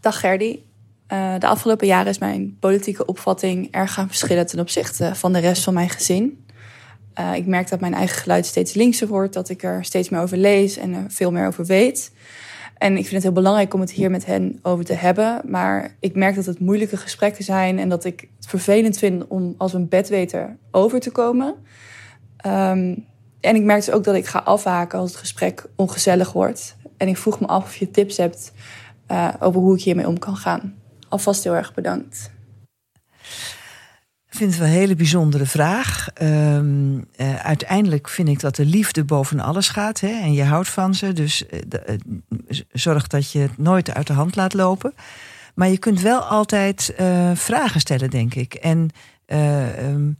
Dag 0.00 0.20
Gerdy. 0.20 0.58
Eh, 1.08 1.34
de 1.38 1.46
afgelopen 1.46 1.86
jaren 1.86 2.10
is 2.10 2.18
mijn 2.18 2.56
politieke 2.60 3.06
opvatting 3.06 3.68
erg 3.70 3.92
gaan 3.92 4.06
verschillen 4.06 4.46
ten 4.46 4.60
opzichte 4.60 5.14
van 5.14 5.32
de 5.32 5.38
rest 5.38 5.64
van 5.64 5.74
mijn 5.74 5.88
gezin. 5.88 6.46
Eh, 7.14 7.34
ik 7.34 7.46
merk 7.46 7.68
dat 7.68 7.80
mijn 7.80 7.94
eigen 7.94 8.18
geluid 8.18 8.46
steeds 8.46 8.74
linkser 8.74 9.08
wordt, 9.08 9.34
dat 9.34 9.48
ik 9.48 9.62
er 9.62 9.84
steeds 9.84 10.08
meer 10.08 10.20
over 10.20 10.36
lees 10.36 10.76
en 10.76 10.94
er 10.94 11.04
veel 11.08 11.32
meer 11.32 11.46
over 11.46 11.64
weet. 11.64 12.12
En 12.78 12.92
ik 12.92 13.02
vind 13.02 13.14
het 13.14 13.22
heel 13.22 13.32
belangrijk 13.32 13.74
om 13.74 13.80
het 13.80 13.90
hier 13.90 14.10
met 14.10 14.26
hen 14.26 14.58
over 14.62 14.84
te 14.84 14.92
hebben. 14.92 15.40
Maar 15.44 15.96
ik 16.00 16.14
merk 16.14 16.34
dat 16.34 16.46
het 16.46 16.60
moeilijke 16.60 16.96
gesprekken 16.96 17.44
zijn 17.44 17.78
en 17.78 17.88
dat 17.88 18.04
ik 18.04 18.28
het 18.36 18.46
vervelend 18.46 18.98
vind 18.98 19.26
om 19.26 19.54
als 19.56 19.72
een 19.72 19.88
bedweter 19.88 20.56
over 20.70 21.00
te 21.00 21.10
komen. 21.10 21.54
Ehm, 22.36 22.94
en 23.40 23.54
ik 23.54 23.62
merk 23.62 23.84
dus 23.84 23.94
ook 23.94 24.04
dat 24.04 24.14
ik 24.14 24.26
ga 24.26 24.38
afhaken 24.38 24.98
als 24.98 25.10
het 25.10 25.20
gesprek 25.20 25.66
ongezellig 25.76 26.32
wordt. 26.32 26.76
En 26.96 27.08
ik 27.08 27.16
vroeg 27.16 27.40
me 27.40 27.46
af 27.46 27.64
of 27.64 27.76
je 27.76 27.90
tips 27.90 28.16
hebt 28.16 28.52
eh, 29.06 29.28
over 29.40 29.60
hoe 29.60 29.76
ik 29.76 29.82
hiermee 29.82 30.06
om 30.06 30.18
kan 30.18 30.36
gaan. 30.36 30.77
Alvast 31.08 31.44
heel 31.44 31.54
erg 31.54 31.74
bedankt. 31.74 32.30
Ik 34.26 34.36
vind 34.36 34.50
het 34.50 34.58
wel 34.58 34.68
een 34.68 34.74
hele 34.74 34.94
bijzondere 34.94 35.46
vraag. 35.46 36.08
Ehm, 36.14 36.98
eh, 37.16 37.36
uiteindelijk 37.36 38.08
vind 38.08 38.28
ik 38.28 38.40
dat 38.40 38.56
de 38.56 38.64
liefde 38.64 39.04
boven 39.04 39.40
alles 39.40 39.68
gaat. 39.68 40.00
Hè, 40.00 40.20
en 40.20 40.32
je 40.32 40.44
houdt 40.44 40.68
van 40.68 40.94
ze. 40.94 41.12
Dus 41.12 41.46
eh, 41.46 41.60
eh, 41.86 41.98
zorg 42.72 43.06
dat 43.06 43.32
je 43.32 43.38
het 43.38 43.58
nooit 43.58 43.94
uit 43.94 44.06
de 44.06 44.12
hand 44.12 44.36
laat 44.36 44.54
lopen. 44.54 44.94
Maar 45.54 45.68
je 45.68 45.78
kunt 45.78 46.00
wel 46.00 46.20
altijd 46.20 46.94
vragen 47.34 47.80
stellen, 47.80 48.10
denk 48.10 48.34
ik. 48.34 48.54
En 48.54 48.90
eh, 49.28 49.78
ehm, 49.78 50.12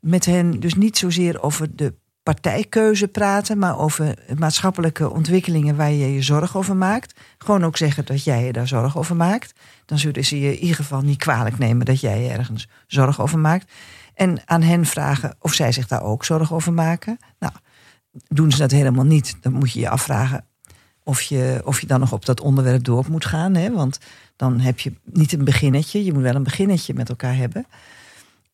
met 0.00 0.24
hen 0.24 0.60
dus 0.60 0.74
niet 0.74 0.98
zozeer 0.98 1.42
over 1.42 1.76
de 1.76 1.94
partijkeuze 2.22 3.08
praten, 3.08 3.58
maar 3.58 3.78
over 3.78 4.18
maatschappelijke 4.38 5.10
ontwikkelingen 5.10 5.76
waar 5.76 5.90
je 5.90 6.12
je 6.12 6.22
zorgen 6.22 6.58
over 6.58 6.76
maakt. 6.76 7.20
Gewoon 7.38 7.64
ook 7.64 7.76
zeggen 7.76 8.04
dat 8.04 8.24
jij 8.24 8.44
je 8.44 8.52
daar 8.52 8.68
zorgen 8.68 9.00
over 9.00 9.16
maakt. 9.16 9.52
Dan 9.84 9.98
zullen 9.98 10.24
ze 10.24 10.40
je 10.40 10.52
in 10.52 10.58
ieder 10.58 10.76
geval 10.76 11.00
niet 11.00 11.18
kwalijk 11.18 11.58
nemen 11.58 11.86
dat 11.86 12.00
jij 12.00 12.22
je 12.22 12.28
ergens 12.28 12.68
zorgen 12.86 13.22
over 13.22 13.38
maakt. 13.38 13.72
En 14.14 14.40
aan 14.44 14.62
hen 14.62 14.86
vragen 14.86 15.36
of 15.38 15.54
zij 15.54 15.72
zich 15.72 15.86
daar 15.86 16.02
ook 16.02 16.24
zorgen 16.24 16.56
over 16.56 16.72
maken. 16.72 17.18
Nou, 17.38 17.52
doen 18.28 18.52
ze 18.52 18.58
dat 18.58 18.70
helemaal 18.70 19.04
niet, 19.04 19.36
dan 19.40 19.52
moet 19.52 19.72
je 19.72 19.80
je 19.80 19.88
afvragen 19.88 20.44
of 21.04 21.22
je, 21.22 21.62
of 21.64 21.80
je 21.80 21.86
dan 21.86 22.00
nog 22.00 22.12
op 22.12 22.24
dat 22.24 22.40
onderwerp 22.40 22.84
door 22.84 23.04
moet 23.10 23.24
gaan. 23.24 23.54
Hè? 23.54 23.72
Want 23.72 23.98
dan 24.36 24.60
heb 24.60 24.80
je 24.80 24.92
niet 25.04 25.32
een 25.32 25.44
beginnetje, 25.44 26.04
je 26.04 26.12
moet 26.12 26.22
wel 26.22 26.34
een 26.34 26.42
beginnetje 26.42 26.94
met 26.94 27.08
elkaar 27.08 27.36
hebben. 27.36 27.66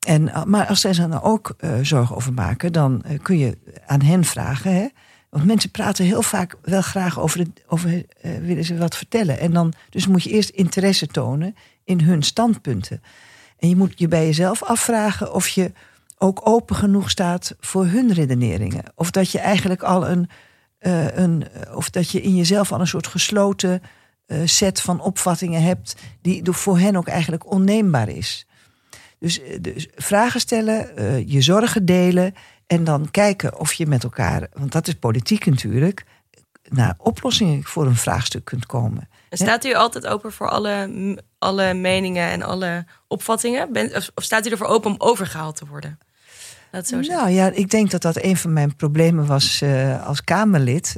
En, 0.09 0.33
eh, 0.33 0.45
maar 0.45 0.67
als 0.67 0.81
zij 0.81 0.93
zich 0.93 1.09
dan 1.09 1.23
ook 1.23 1.55
eh, 1.59 1.71
zorgen 1.83 2.17
over 2.17 2.33
maken, 2.33 2.73
dan 2.73 3.03
eh, 3.03 3.19
kun 3.23 3.39
je 3.39 3.59
aan 3.87 4.03
hen 4.03 4.25
vragen. 4.25 4.75
Hè? 4.75 4.87
Want 5.31 5.45
mensen 5.45 5.71
praten 5.71 6.05
heel 6.05 6.23
vaak 6.23 6.57
wel 6.63 6.83
graag 6.83 7.21
over, 7.21 7.39
het, 7.39 7.65
over 7.67 8.05
willen 8.21 8.65
ze 8.65 8.77
wat 8.77 8.97
vertellen. 8.97 9.39
En 9.39 9.53
dan, 9.53 9.73
dus 9.91 10.07
moet 10.07 10.23
je 10.23 10.31
eerst 10.31 10.49
interesse 10.49 11.07
tonen 11.07 11.55
in 11.85 12.01
hun 12.01 12.23
standpunten. 12.23 13.03
En 13.59 13.69
je 13.69 13.77
moet 13.77 13.93
je 13.97 14.09
bij 14.09 14.27
jezelf 14.27 14.63
afvragen 14.63 15.35
of 15.35 15.49
je 15.49 15.73
ook 16.19 16.41
open 16.45 16.77
genoeg 16.77 17.11
staat 17.11 17.57
voor 17.61 17.87
hun 17.87 18.13
redeneringen. 18.13 18.85
Of 18.95 19.11
dat 19.11 19.31
je 19.31 19.39
eigenlijk 19.39 19.83
al 19.83 20.09
een, 20.09 20.29
een 21.15 21.45
of 21.75 21.91
dat 21.91 22.11
je 22.11 22.21
in 22.21 22.37
jezelf 22.37 22.73
al 22.73 22.81
een 22.81 22.87
soort 22.87 23.07
gesloten 23.07 23.83
set 24.45 24.81
van 24.81 25.01
opvattingen 25.01 25.63
hebt, 25.63 25.97
die 26.23 26.43
voor 26.45 26.79
hen 26.79 26.97
ook 26.97 27.09
eigenlijk 27.09 27.51
onneembaar 27.51 28.09
is. 28.09 28.48
Dus, 29.19 29.43
eh, 29.43 29.59
dus 29.61 29.89
vragen 29.95 30.41
stellen, 30.41 30.97
eh, 30.97 31.29
je 31.29 31.41
zorgen 31.41 31.85
delen 31.85 32.35
en 32.67 32.85
dan 32.85 33.11
kijken 33.11 33.59
of 33.59 33.73
je 33.73 33.87
met 33.87 34.05
elkaar, 34.05 34.49
want 34.53 34.73
dat 34.73 34.89
is 34.89 34.95
politiek 34.95 35.47
natuurlijk, 35.47 36.05
naar 36.69 36.95
oplossingen 36.99 37.65
voor 37.65 37.87
een 37.87 37.97
vraagstuk 37.97 38.45
kunt 38.45 38.67
komen. 38.67 39.09
En 39.29 39.39
staat 39.39 39.65
u 39.65 39.75
altijd 39.75 40.07
open 40.07 40.33
voor 40.33 40.49
alle, 40.49 40.91
alle 41.39 41.75
meningen 41.75 42.29
en 42.29 42.43
alle 42.43 42.87
opvattingen? 43.07 43.73
Ben, 43.73 43.97
of, 43.97 44.11
staat 44.15 44.47
u 44.47 44.51
ervoor 44.51 44.67
open 44.67 44.91
om 44.91 44.97
overgehaald 44.99 45.57
te 45.57 45.67
worden? 45.67 45.99
Het 46.71 46.89
zo. 46.89 47.01
Nou 47.01 47.31
ja, 47.31 47.51
ik 47.51 47.71
denk 47.71 47.91
dat 47.91 48.03
dat 48.03 48.23
een 48.23 48.37
van 48.37 48.53
mijn 48.53 48.77
problemen 48.77 49.27
was 49.27 49.61
eh, 49.61 50.07
als 50.07 50.25
Kamerlid. 50.25 50.97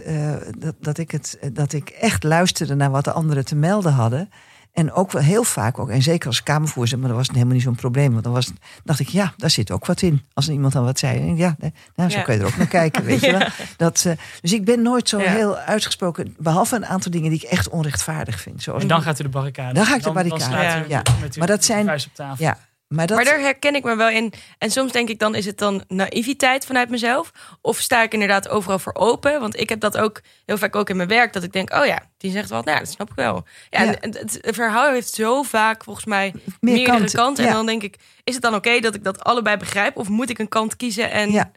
dat, 0.59 0.75
dat, 0.81 0.99
ik 0.99 1.11
het, 1.11 1.39
dat 1.53 1.73
ik 1.73 1.89
echt 1.89 2.23
luisterde 2.23 2.75
naar 2.75 2.91
wat 2.91 3.05
de 3.05 3.13
anderen 3.13 3.45
te 3.45 3.57
melden 3.57 3.93
hadden. 3.93 4.31
En 4.73 4.93
ook 4.93 5.13
wel 5.13 5.23
heel 5.23 5.45
vaak, 5.45 5.79
ook, 5.79 5.89
en 5.91 6.03
zeker 6.03 6.27
als 6.29 6.43
Kamervoorzitter, 6.43 6.99
maar 6.99 7.09
dat 7.09 7.19
was 7.19 7.29
helemaal 7.35 7.55
niet 7.55 7.63
zo'n 7.63 7.75
probleem. 7.75 8.11
Want 8.13 8.25
dan 8.25 8.33
was, 8.33 8.53
dacht 8.85 9.01
ik, 9.01 9.09
ja, 9.09 9.33
daar 9.37 9.51
zit 9.51 9.71
ook 9.71 9.87
wat 9.87 10.03
in. 10.03 10.23
Als 10.35 10.49
iemand 10.49 10.73
dan 10.73 10.85
wat 10.85 10.99
zei, 10.99 11.35
ja, 11.37 11.57
nou, 11.97 12.11
zo 12.11 12.17
Ja. 12.19 12.23
kun 12.23 12.35
je 12.35 12.41
er 12.41 12.47
ook 12.47 12.57
naar 12.57 12.67
kijken, 12.67 13.05
weet 13.05 13.21
je 13.21 13.31
wel. 13.31 13.47
Dat, 13.77 14.05
eh, 14.07 14.13
dus 14.41 14.53
ik 14.53 14.65
ben 14.65 14.83
nooit 14.83 15.09
zo 15.09 15.19
Ja. 15.21 15.31
heel 15.31 15.57
uitgesproken, 15.57 16.35
behalve 16.39 16.77
een 16.77 16.87
aantal 16.87 17.11
dingen 17.11 17.31
die 17.31 17.43
ik 17.45 17.49
echt 17.51 17.69
onrechtvaardig 17.69 18.41
vind. 18.41 18.63
Zoals 18.63 18.83
En 18.83 18.89
dan 18.89 19.03
gaat 19.03 19.19
u 19.21 19.23
de 19.23 19.29
barricade. 19.29 19.75
Dan 19.75 19.85
ga 19.87 19.95
ik 19.97 20.03
de 20.03 20.13
barricade. 20.13 20.85
u 20.85 20.89
Ja. 20.89 21.03
met 21.21 21.35
uw 21.35 21.39
Maar 21.39 21.47
dat 21.49 21.65
zijn- 21.65 21.87
vuist 21.87 22.07
op 22.07 22.15
tafel. 22.15 22.45
Ja, 22.45 22.59
maar 22.91 23.07
dat, 23.07 23.17
Maar 23.17 23.25
daar 23.25 23.41
herken 23.41 23.75
ik 23.75 23.85
me 23.85 23.97
wel 23.97 24.09
in. 24.09 24.33
En 24.59 24.71
soms 24.71 24.93
denk 24.93 25.09
ik 25.09 25.19
dan, 25.19 25.35
is 25.35 25.47
het 25.47 25.59
dan 25.59 25.85
naïviteit 25.89 26.67
vanuit 26.67 26.91
mezelf? 26.91 27.31
Of 27.61 27.79
sta 27.79 28.03
ik 28.03 28.13
inderdaad 28.13 28.49
overal 28.49 28.79
voor 28.79 28.95
open? 28.95 29.41
Want 29.41 29.61
ik 29.61 29.69
heb 29.69 29.81
dat 29.81 29.97
ook 29.97 30.21
heel 30.47 30.59
vaak 30.59 30.77
ook 30.77 30.91
in 30.91 30.97
mijn 30.97 31.09
werk. 31.09 31.33
Dat 31.33 31.43
ik 31.43 31.53
denk, 31.53 31.75
oh 31.75 31.87
ja, 31.87 32.03
die 32.17 32.31
zegt 32.31 32.49
wat. 32.51 32.65
Nou, 32.65 32.79
dat 32.79 32.89
snap 32.91 33.11
ik 33.11 33.17
wel. 33.17 33.47
Ja, 33.71 33.83
Ja. 33.83 33.95
en 33.95 34.17
Het, 34.17 34.39
verhaal 34.43 34.93
heeft 34.93 35.15
zo 35.15 35.43
vaak 35.43 35.85
volgens 35.85 36.07
mij 36.07 36.33
Meer 36.35 36.43
meerdere 36.61 36.97
kanten, 36.99 37.19
kanten. 37.19 37.45
En 37.45 37.51
ja. 37.51 37.57
dan 37.57 37.67
denk 37.67 37.83
ik, 37.83 37.97
is 38.25 38.35
het 38.35 38.43
dan 38.43 38.55
oké 38.55 38.81
dat 38.81 38.95
ik 38.95 39.05
dat 39.05 39.25
allebei 39.25 39.57
begrijp? 39.57 39.97
Of 39.97 40.09
moet 40.09 40.31
ik 40.31 40.39
een 40.39 40.49
kant 40.49 40.77
kiezen? 40.77 41.11
En 41.11 41.31
Ja. 41.31 41.51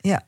Ja. 0.00 0.26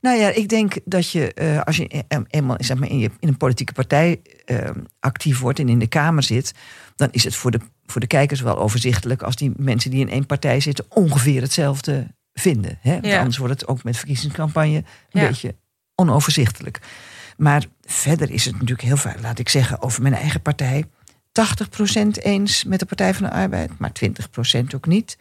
Nou 0.00 0.18
ja, 0.18 0.28
ik 0.28 0.48
denk 0.48 0.74
dat 0.84 1.10
je 1.10 1.34
eh, 1.34 1.60
als 1.62 1.76
je 1.76 1.86
e- 2.08 2.18
eenmaal 2.30 2.56
zeg 2.58 2.78
maar, 2.78 2.88
in, 2.88 2.98
je, 2.98 3.10
in 3.20 3.28
een 3.28 3.36
politieke 3.36 3.72
partij 3.72 4.20
eh, 4.44 4.70
actief 5.00 5.40
wordt 5.40 5.58
en 5.58 5.68
in 5.68 5.78
de 5.78 5.86
Kamer 5.86 6.22
zit, 6.22 6.52
dan 6.96 7.08
is 7.10 7.24
het 7.24 7.34
voor 7.36 7.50
de, 7.50 7.58
voor 7.92 8.00
de 8.00 8.06
kijkers 8.06 8.40
wel 8.40 8.58
overzichtelijk 8.58 9.22
als 9.22 9.36
die 9.36 9.52
mensen 9.56 9.90
die 9.90 10.00
in 10.00 10.10
één 10.10 10.26
partij 10.26 10.60
zitten 10.60 10.84
ongeveer 10.88 11.42
hetzelfde 11.42 12.06
vinden. 12.32 12.78
Hè? 12.80 12.92
Want 12.92 13.06
Ja. 13.06 13.18
anders 13.18 13.36
wordt 13.36 13.52
het 13.60 13.68
ook 13.68 13.82
met 13.84 13.96
verkiezingscampagne 13.96 14.76
een 14.76 15.20
Ja. 15.20 15.26
beetje 15.26 15.54
onoverzichtelijk. 15.94 16.78
Maar 17.36 17.64
verder 17.82 18.30
is 18.30 18.44
het 18.44 18.52
natuurlijk 18.54 18.82
heel 18.82 18.96
vaak, 18.96 19.20
laat 19.20 19.38
ik 19.38 19.48
zeggen, 19.48 19.82
over 19.82 20.02
mijn 20.02 20.14
eigen 20.14 20.40
partij. 20.42 20.84
80% 21.32 22.22
eens 22.22 22.64
met 22.64 22.78
de 22.78 22.86
Partij 22.86 23.14
van 23.14 23.24
de 23.26 23.32
Arbeid, 23.32 23.78
maar 23.78 23.92
20% 23.92 24.74
ook 24.74 24.86
niet. 24.86 25.16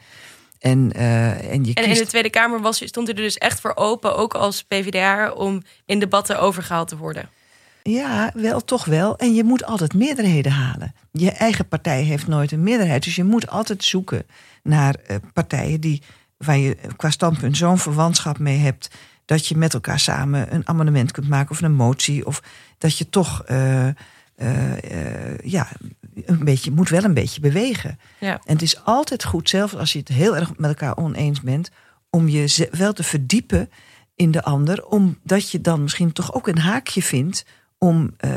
En, 0.59 0.91
eh, 0.93 1.51
en 1.53 1.63
je 1.63 1.73
En 1.73 1.83
in 1.83 1.93
de 1.93 2.05
Tweede 2.05 2.29
Kamer 2.29 2.61
was, 2.61 2.85
stond 2.85 3.07
u 3.09 3.11
er 3.11 3.17
dus 3.17 3.37
echt 3.37 3.59
voor 3.59 3.75
open, 3.75 4.15
ook 4.17 4.33
als 4.33 4.63
PvdA, 4.63 5.31
om 5.31 5.63
in 5.85 5.99
debatten 5.99 6.39
overgehaald 6.39 6.87
te 6.87 6.97
worden. 6.97 7.29
Ja, 7.83 8.31
wel, 8.33 8.63
toch 8.63 8.85
wel. 8.85 9.17
En 9.17 9.33
je 9.33 9.43
moet 9.43 9.65
altijd 9.65 9.93
meerderheden 9.93 10.51
halen. 10.51 10.93
Je 11.11 11.31
eigen 11.31 11.67
partij 11.67 12.03
heeft 12.03 12.27
nooit 12.27 12.51
een 12.51 12.63
meerderheid. 12.63 13.03
Dus 13.03 13.15
je 13.15 13.23
moet 13.23 13.49
altijd 13.49 13.83
zoeken 13.83 14.23
naar 14.63 14.95
eh, 14.95 15.15
partijen 15.33 15.81
die, 15.81 16.01
waar 16.37 16.57
je 16.57 16.77
qua 16.95 17.09
standpunt 17.09 17.57
zo'n 17.57 17.77
verwantschap 17.77 18.39
mee 18.39 18.57
hebt. 18.57 18.89
dat 19.25 19.47
je 19.47 19.57
met 19.57 19.73
elkaar 19.73 19.99
samen 19.99 20.53
een 20.53 20.67
amendement 20.67 21.11
kunt 21.11 21.27
maken 21.29 21.51
of 21.51 21.61
een 21.61 21.73
motie. 21.73 22.25
Of 22.25 22.43
dat 22.77 22.97
je 22.97 23.09
toch. 23.09 23.43
eh, 23.45 23.87
eh, 24.81 25.37
ja, 25.43 25.67
een 26.25 26.43
beetje, 26.43 26.71
moet 26.71 26.89
wel 26.89 27.03
een 27.03 27.13
beetje 27.13 27.41
bewegen. 27.41 27.99
Ja. 28.19 28.33
En 28.45 28.53
het 28.53 28.61
is 28.61 28.83
altijd 28.83 29.23
goed, 29.23 29.49
zelfs 29.49 29.75
als 29.75 29.93
je 29.93 29.99
het 29.99 30.07
heel 30.07 30.35
erg 30.35 30.57
met 30.57 30.69
elkaar 30.69 30.97
oneens 30.97 31.41
bent, 31.41 31.71
om 32.09 32.27
je 32.27 32.67
wel 32.71 32.93
te 32.93 33.03
verdiepen 33.03 33.69
in 34.15 34.31
de 34.31 34.43
ander, 34.43 34.85
omdat 34.85 35.51
je 35.51 35.61
dan 35.61 35.81
misschien 35.81 36.11
toch 36.11 36.33
ook 36.33 36.47
een 36.47 36.57
haakje 36.57 37.01
vindt 37.01 37.45
om, 37.85 38.13
eh, 38.17 38.31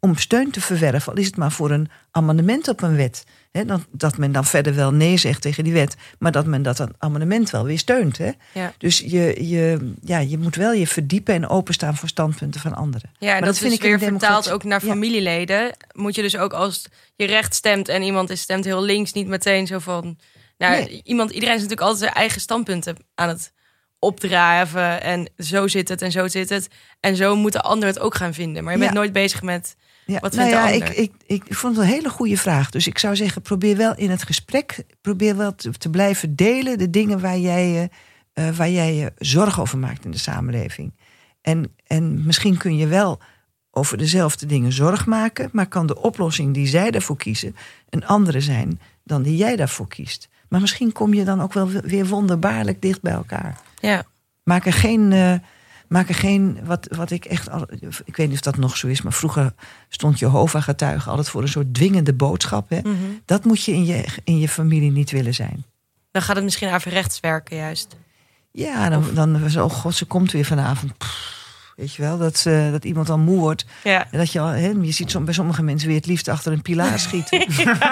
om 0.00 0.16
steun 0.16 0.50
te 0.50 0.60
verwerven. 0.60 1.12
Al 1.12 1.18
is 1.18 1.26
het 1.26 1.36
maar 1.36 1.52
voor 1.52 1.70
een 1.70 1.88
amendement 2.10 2.68
op 2.68 2.82
een 2.82 2.96
wet. 2.96 3.24
Hè, 3.50 3.64
dat, 3.64 3.80
dat 3.90 4.16
men 4.18 4.32
dan 4.32 4.44
verder 4.44 4.74
wel 4.74 4.92
nee 4.92 5.16
zegt 5.16 5.42
tegen 5.42 5.64
die 5.64 5.72
wet, 5.72 5.96
maar 6.18 6.32
dat 6.32 6.46
men 6.46 6.62
dat 6.62 6.86
amendement 6.98 7.50
wel 7.50 7.64
weer 7.64 7.78
steunt. 7.78 8.18
Hè? 8.18 8.30
Ja. 8.52 8.72
Dus 8.78 8.98
je, 8.98 9.48
je, 9.48 9.92
ja, 10.02 10.18
je 10.18 10.38
moet 10.38 10.56
wel 10.56 10.72
je 10.72 10.86
verdiepen 10.86 11.34
en 11.34 11.48
openstaan 11.48 11.96
voor 11.96 12.08
standpunten 12.08 12.60
van 12.60 12.74
anderen. 12.74 13.10
Ja, 13.18 13.26
Maar 13.30 13.36
dat, 13.40 13.48
dat 13.48 13.58
vind 13.58 13.72
ik 13.72 13.82
weer 13.82 13.98
vertaald 13.98 14.50
ook 14.50 14.64
naar 14.64 14.84
Ja. 14.84 14.90
familieleden. 14.90 15.76
Moet 15.92 16.14
je 16.14 16.22
dus 16.22 16.36
ook 16.36 16.52
als 16.52 16.84
je 17.16 17.26
recht 17.26 17.54
stemt 17.54 17.88
en 17.88 18.02
iemand 18.02 18.30
is 18.30 18.40
stemt 18.40 18.64
heel 18.64 18.82
links, 18.82 19.12
niet 19.12 19.26
meteen 19.26 19.66
zo 19.66 19.78
van. 19.78 20.18
Nou, 20.58 20.72
Nee. 20.84 21.00
iemand, 21.04 21.30
iedereen 21.30 21.54
is 21.54 21.60
natuurlijk 21.62 21.86
altijd 21.88 22.02
zijn 22.04 22.14
eigen 22.20 22.40
standpunten 22.40 22.96
aan 23.14 23.28
het 23.28 23.52
opdraven. 24.00 25.02
En 25.02 25.30
zo 25.38 25.68
zit 25.68 25.88
het 25.88 26.02
en 26.02 26.12
zo 26.12 26.28
zit 26.28 26.48
het. 26.48 26.68
En 27.00 27.16
zo 27.16 27.36
moeten 27.36 27.62
anderen 27.62 27.94
het 27.94 28.02
ook 28.02 28.14
gaan 28.14 28.34
vinden. 28.34 28.64
Maar 28.64 28.72
je 28.72 28.78
bent 28.78 28.90
Ja. 28.90 28.96
nooit 28.96 29.12
bezig 29.12 29.42
met. 29.42 29.76
Ja, 30.06 30.18
Wat 30.20 30.34
nou 30.34 30.48
vindt 30.48 30.62
de 30.62 30.68
ja, 30.68 30.72
ander? 30.74 30.98
ik, 30.98 31.12
ik, 31.26 31.42
ik 31.46 31.54
vond 31.54 31.76
het 31.76 31.84
een 31.84 31.90
hele 31.92 32.08
goede 32.08 32.36
vraag. 32.36 32.70
Dus 32.70 32.86
ik 32.86 32.98
zou 32.98 33.16
zeggen, 33.16 33.42
probeer 33.42 33.76
wel 33.76 33.94
in 33.96 34.10
het 34.10 34.22
gesprek, 34.22 34.84
probeer 35.00 35.36
wel 35.36 35.54
te, 35.54 35.70
te 35.70 35.90
blijven 35.90 36.36
delen 36.36 36.78
de 36.78 36.90
dingen 36.90 37.20
waar 37.20 37.38
jij, 37.38 37.68
je, 37.68 37.88
eh, 38.32 38.48
waar 38.48 38.70
jij 38.70 38.94
je 38.94 39.12
zorgen 39.18 39.62
over 39.62 39.78
maakt 39.78 40.04
in 40.04 40.10
de 40.10 40.18
samenleving. 40.18 40.94
En, 41.42 41.74
en 41.86 42.26
misschien 42.26 42.56
kun 42.56 42.76
je 42.76 42.86
wel 42.86 43.20
over 43.70 43.98
dezelfde 43.98 44.46
dingen 44.46 44.72
zorg 44.72 45.06
maken, 45.06 45.48
maar 45.52 45.66
kan 45.66 45.86
de 45.86 46.00
oplossing 46.00 46.54
die 46.54 46.66
zij 46.66 46.90
daarvoor 46.90 47.16
kiezen 47.16 47.56
een 47.88 48.06
andere 48.06 48.40
zijn 48.40 48.80
dan 49.04 49.22
die 49.22 49.36
jij 49.36 49.56
daarvoor 49.56 49.88
kiest. 49.88 50.28
Maar 50.48 50.60
misschien 50.60 50.92
kom 50.92 51.14
je 51.14 51.24
dan 51.24 51.40
ook 51.42 51.52
wel 51.52 51.68
weer 51.68 52.06
wonderbaarlijk 52.06 52.82
dicht 52.82 53.02
bij 53.02 53.12
elkaar. 53.12 53.60
Ja, 53.80 54.02
Maak 54.42 54.66
er 54.66 54.72
geen. 54.72 55.12
eh, 55.12 55.34
maak 55.88 56.08
er 56.08 56.14
geen 56.14 56.58
wat, 56.64 56.86
wat 56.96 57.10
ik 57.10 57.24
echt. 57.24 57.50
Al, 57.50 57.66
ik 58.04 58.16
weet 58.16 58.26
niet 58.28 58.36
of 58.36 58.40
dat 58.40 58.56
nog 58.56 58.76
zo 58.76 58.86
is, 58.86 59.02
maar 59.02 59.12
vroeger 59.12 59.52
stond 59.88 60.18
Jehovah-getuige 60.18 61.08
altijd 61.10 61.28
voor 61.28 61.42
een 61.42 61.48
soort 61.48 61.74
dwingende 61.74 62.12
boodschap. 62.14 62.70
Hè? 62.70 62.78
Mhm. 62.82 62.96
Dat 63.24 63.44
moet 63.44 63.64
je 63.64 63.72
in, 63.72 63.84
je 63.84 64.04
in 64.24 64.38
je 64.38 64.48
familie 64.48 64.90
niet 64.90 65.10
willen 65.10 65.34
zijn. 65.34 65.64
dan 66.10 66.22
gaat 66.22 66.36
het 66.36 66.44
misschien 66.44 66.68
averechts 66.68 67.20
werken, 67.20 67.56
juist. 67.56 67.96
Ja, 68.52 68.88
dan, 68.88 69.04
dan 69.14 69.40
was 69.42 69.56
oh 69.56 69.70
god, 69.70 69.94
ze 69.94 70.04
komt 70.04 70.32
weer 70.32 70.44
vanavond. 70.44 70.98
Pff, 70.98 71.72
weet 71.76 71.94
je 71.94 72.02
wel, 72.02 72.18
dat, 72.18 72.42
dat 72.70 72.84
iemand 72.84 73.10
al 73.10 73.18
moe 73.18 73.38
wordt. 73.38 73.64
Ja, 73.84 74.06
En 74.10 74.18
dat 74.18 74.32
je, 74.32 74.40
al, 74.40 74.46
hè, 74.46 74.68
je 74.68 74.92
ziet 74.92 75.10
som- 75.10 75.24
bij 75.24 75.34
sommige 75.34 75.62
mensen 75.62 75.88
weer 75.88 75.96
het 75.96 76.06
liefst 76.06 76.28
achter 76.28 76.52
een 76.52 76.62
pilaar 76.62 76.98
schieten. 77.08 77.46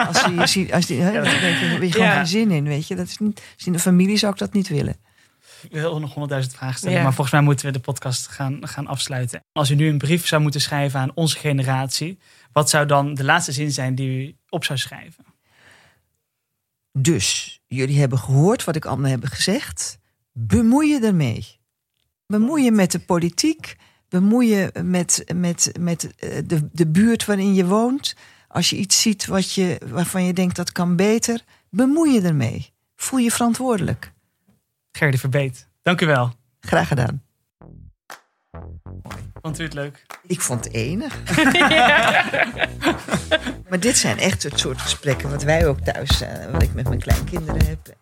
Als 0.06 0.20
ze 0.20 0.60
je 0.66 0.74
als 0.74 0.86
die, 0.86 1.00
hè, 1.00 1.10
je, 1.10 1.20
daar 1.22 1.40
heb 1.40 1.82
je 1.82 1.92
gewoon 1.92 2.10
geen 2.12 2.26
zin 2.26 2.50
in, 2.50 2.64
weet 2.64 2.88
je. 2.88 2.94
Dat 2.94 3.06
is 3.06 3.18
niet, 3.18 3.42
in 3.64 3.72
de 3.72 3.78
familie 3.78 4.16
zou 4.16 4.32
ik 4.32 4.38
dat 4.38 4.52
niet 4.52 4.68
willen. 4.68 4.96
Ik 5.62 5.70
wil 5.70 5.98
nog 5.98 6.08
honderdduizend 6.08 6.56
vragen 6.56 6.78
stellen, 6.78 6.96
Ja. 6.96 7.02
maar 7.02 7.12
volgens 7.14 7.36
mij 7.36 7.44
moeten 7.44 7.66
we 7.66 7.72
de 7.72 7.80
podcast 7.80 8.26
gaan, 8.28 8.68
gaan 8.68 8.86
afsluiten. 8.86 9.44
Als 9.52 9.70
u 9.70 9.74
nu 9.74 9.88
een 9.88 9.98
brief 9.98 10.26
zou 10.26 10.42
moeten 10.42 10.60
schrijven 10.60 11.00
aan 11.00 11.10
onze 11.14 11.38
generatie, 11.38 12.18
wat 12.52 12.70
zou 12.70 12.86
dan 12.86 13.14
de 13.14 13.24
laatste 13.24 13.52
zin 13.52 13.70
zijn 13.72 13.94
die 13.94 14.26
u 14.26 14.36
op 14.48 14.64
zou 14.64 14.78
schrijven? 14.78 15.24
Dus, 16.92 17.60
jullie 17.66 17.98
hebben 17.98 18.18
gehoord 18.18 18.64
wat 18.64 18.76
ik 18.76 18.84
allemaal 18.84 19.10
heb 19.10 19.24
gezegd. 19.24 19.98
Bemoei 20.32 20.88
je 20.88 21.06
ermee. 21.06 21.46
Bemoei 22.26 22.64
je 22.64 22.72
met 22.72 22.92
de 22.92 22.98
politiek. 22.98 23.76
Bemoei 24.08 24.48
je 24.48 24.72
met, 24.82 25.24
met, 25.34 25.72
met 25.80 26.14
eh, 26.16 26.38
de, 26.46 26.68
de 26.72 26.86
buurt 26.86 27.24
waarin 27.24 27.54
je 27.54 27.66
woont. 27.66 28.16
Als 28.48 28.70
je 28.70 28.76
iets 28.76 29.00
ziet 29.02 29.26
wat 29.26 29.52
je, 29.52 29.80
waarvan 29.86 30.24
je 30.24 30.32
denkt 30.32 30.56
dat 30.56 30.72
kan 30.72 30.96
beter, 30.96 31.44
bemoei 31.70 32.12
je 32.12 32.20
ermee. 32.20 32.72
Voel 32.96 33.18
je 33.18 33.30
verantwoordelijk. 33.30 34.12
Gerdy 34.92 35.16
Verbeet, 35.16 35.68
dank 35.82 36.00
u 36.00 36.06
wel. 36.06 36.32
Graag 36.60 36.88
gedaan. 36.88 37.22
Vond 39.42 39.58
u 39.58 39.64
het 39.64 39.74
leuk? 39.74 40.06
Ik 40.26 40.40
vond 40.40 40.64
het 40.64 40.74
enig. 40.74 41.18
maar 43.68 43.80
dit 43.80 43.96
zijn 43.96 44.18
echt 44.18 44.42
het 44.42 44.58
soort 44.58 44.80
gesprekken 44.80 45.30
wat 45.30 45.42
wij 45.42 45.66
ook 45.66 45.80
thuis, 45.80 46.20
eh, 46.20 46.50
wat 46.52 46.62
ik 46.62 46.74
met 46.74 46.88
mijn 46.88 47.00
kleinkinderen 47.00 47.66
heb. 47.66 47.96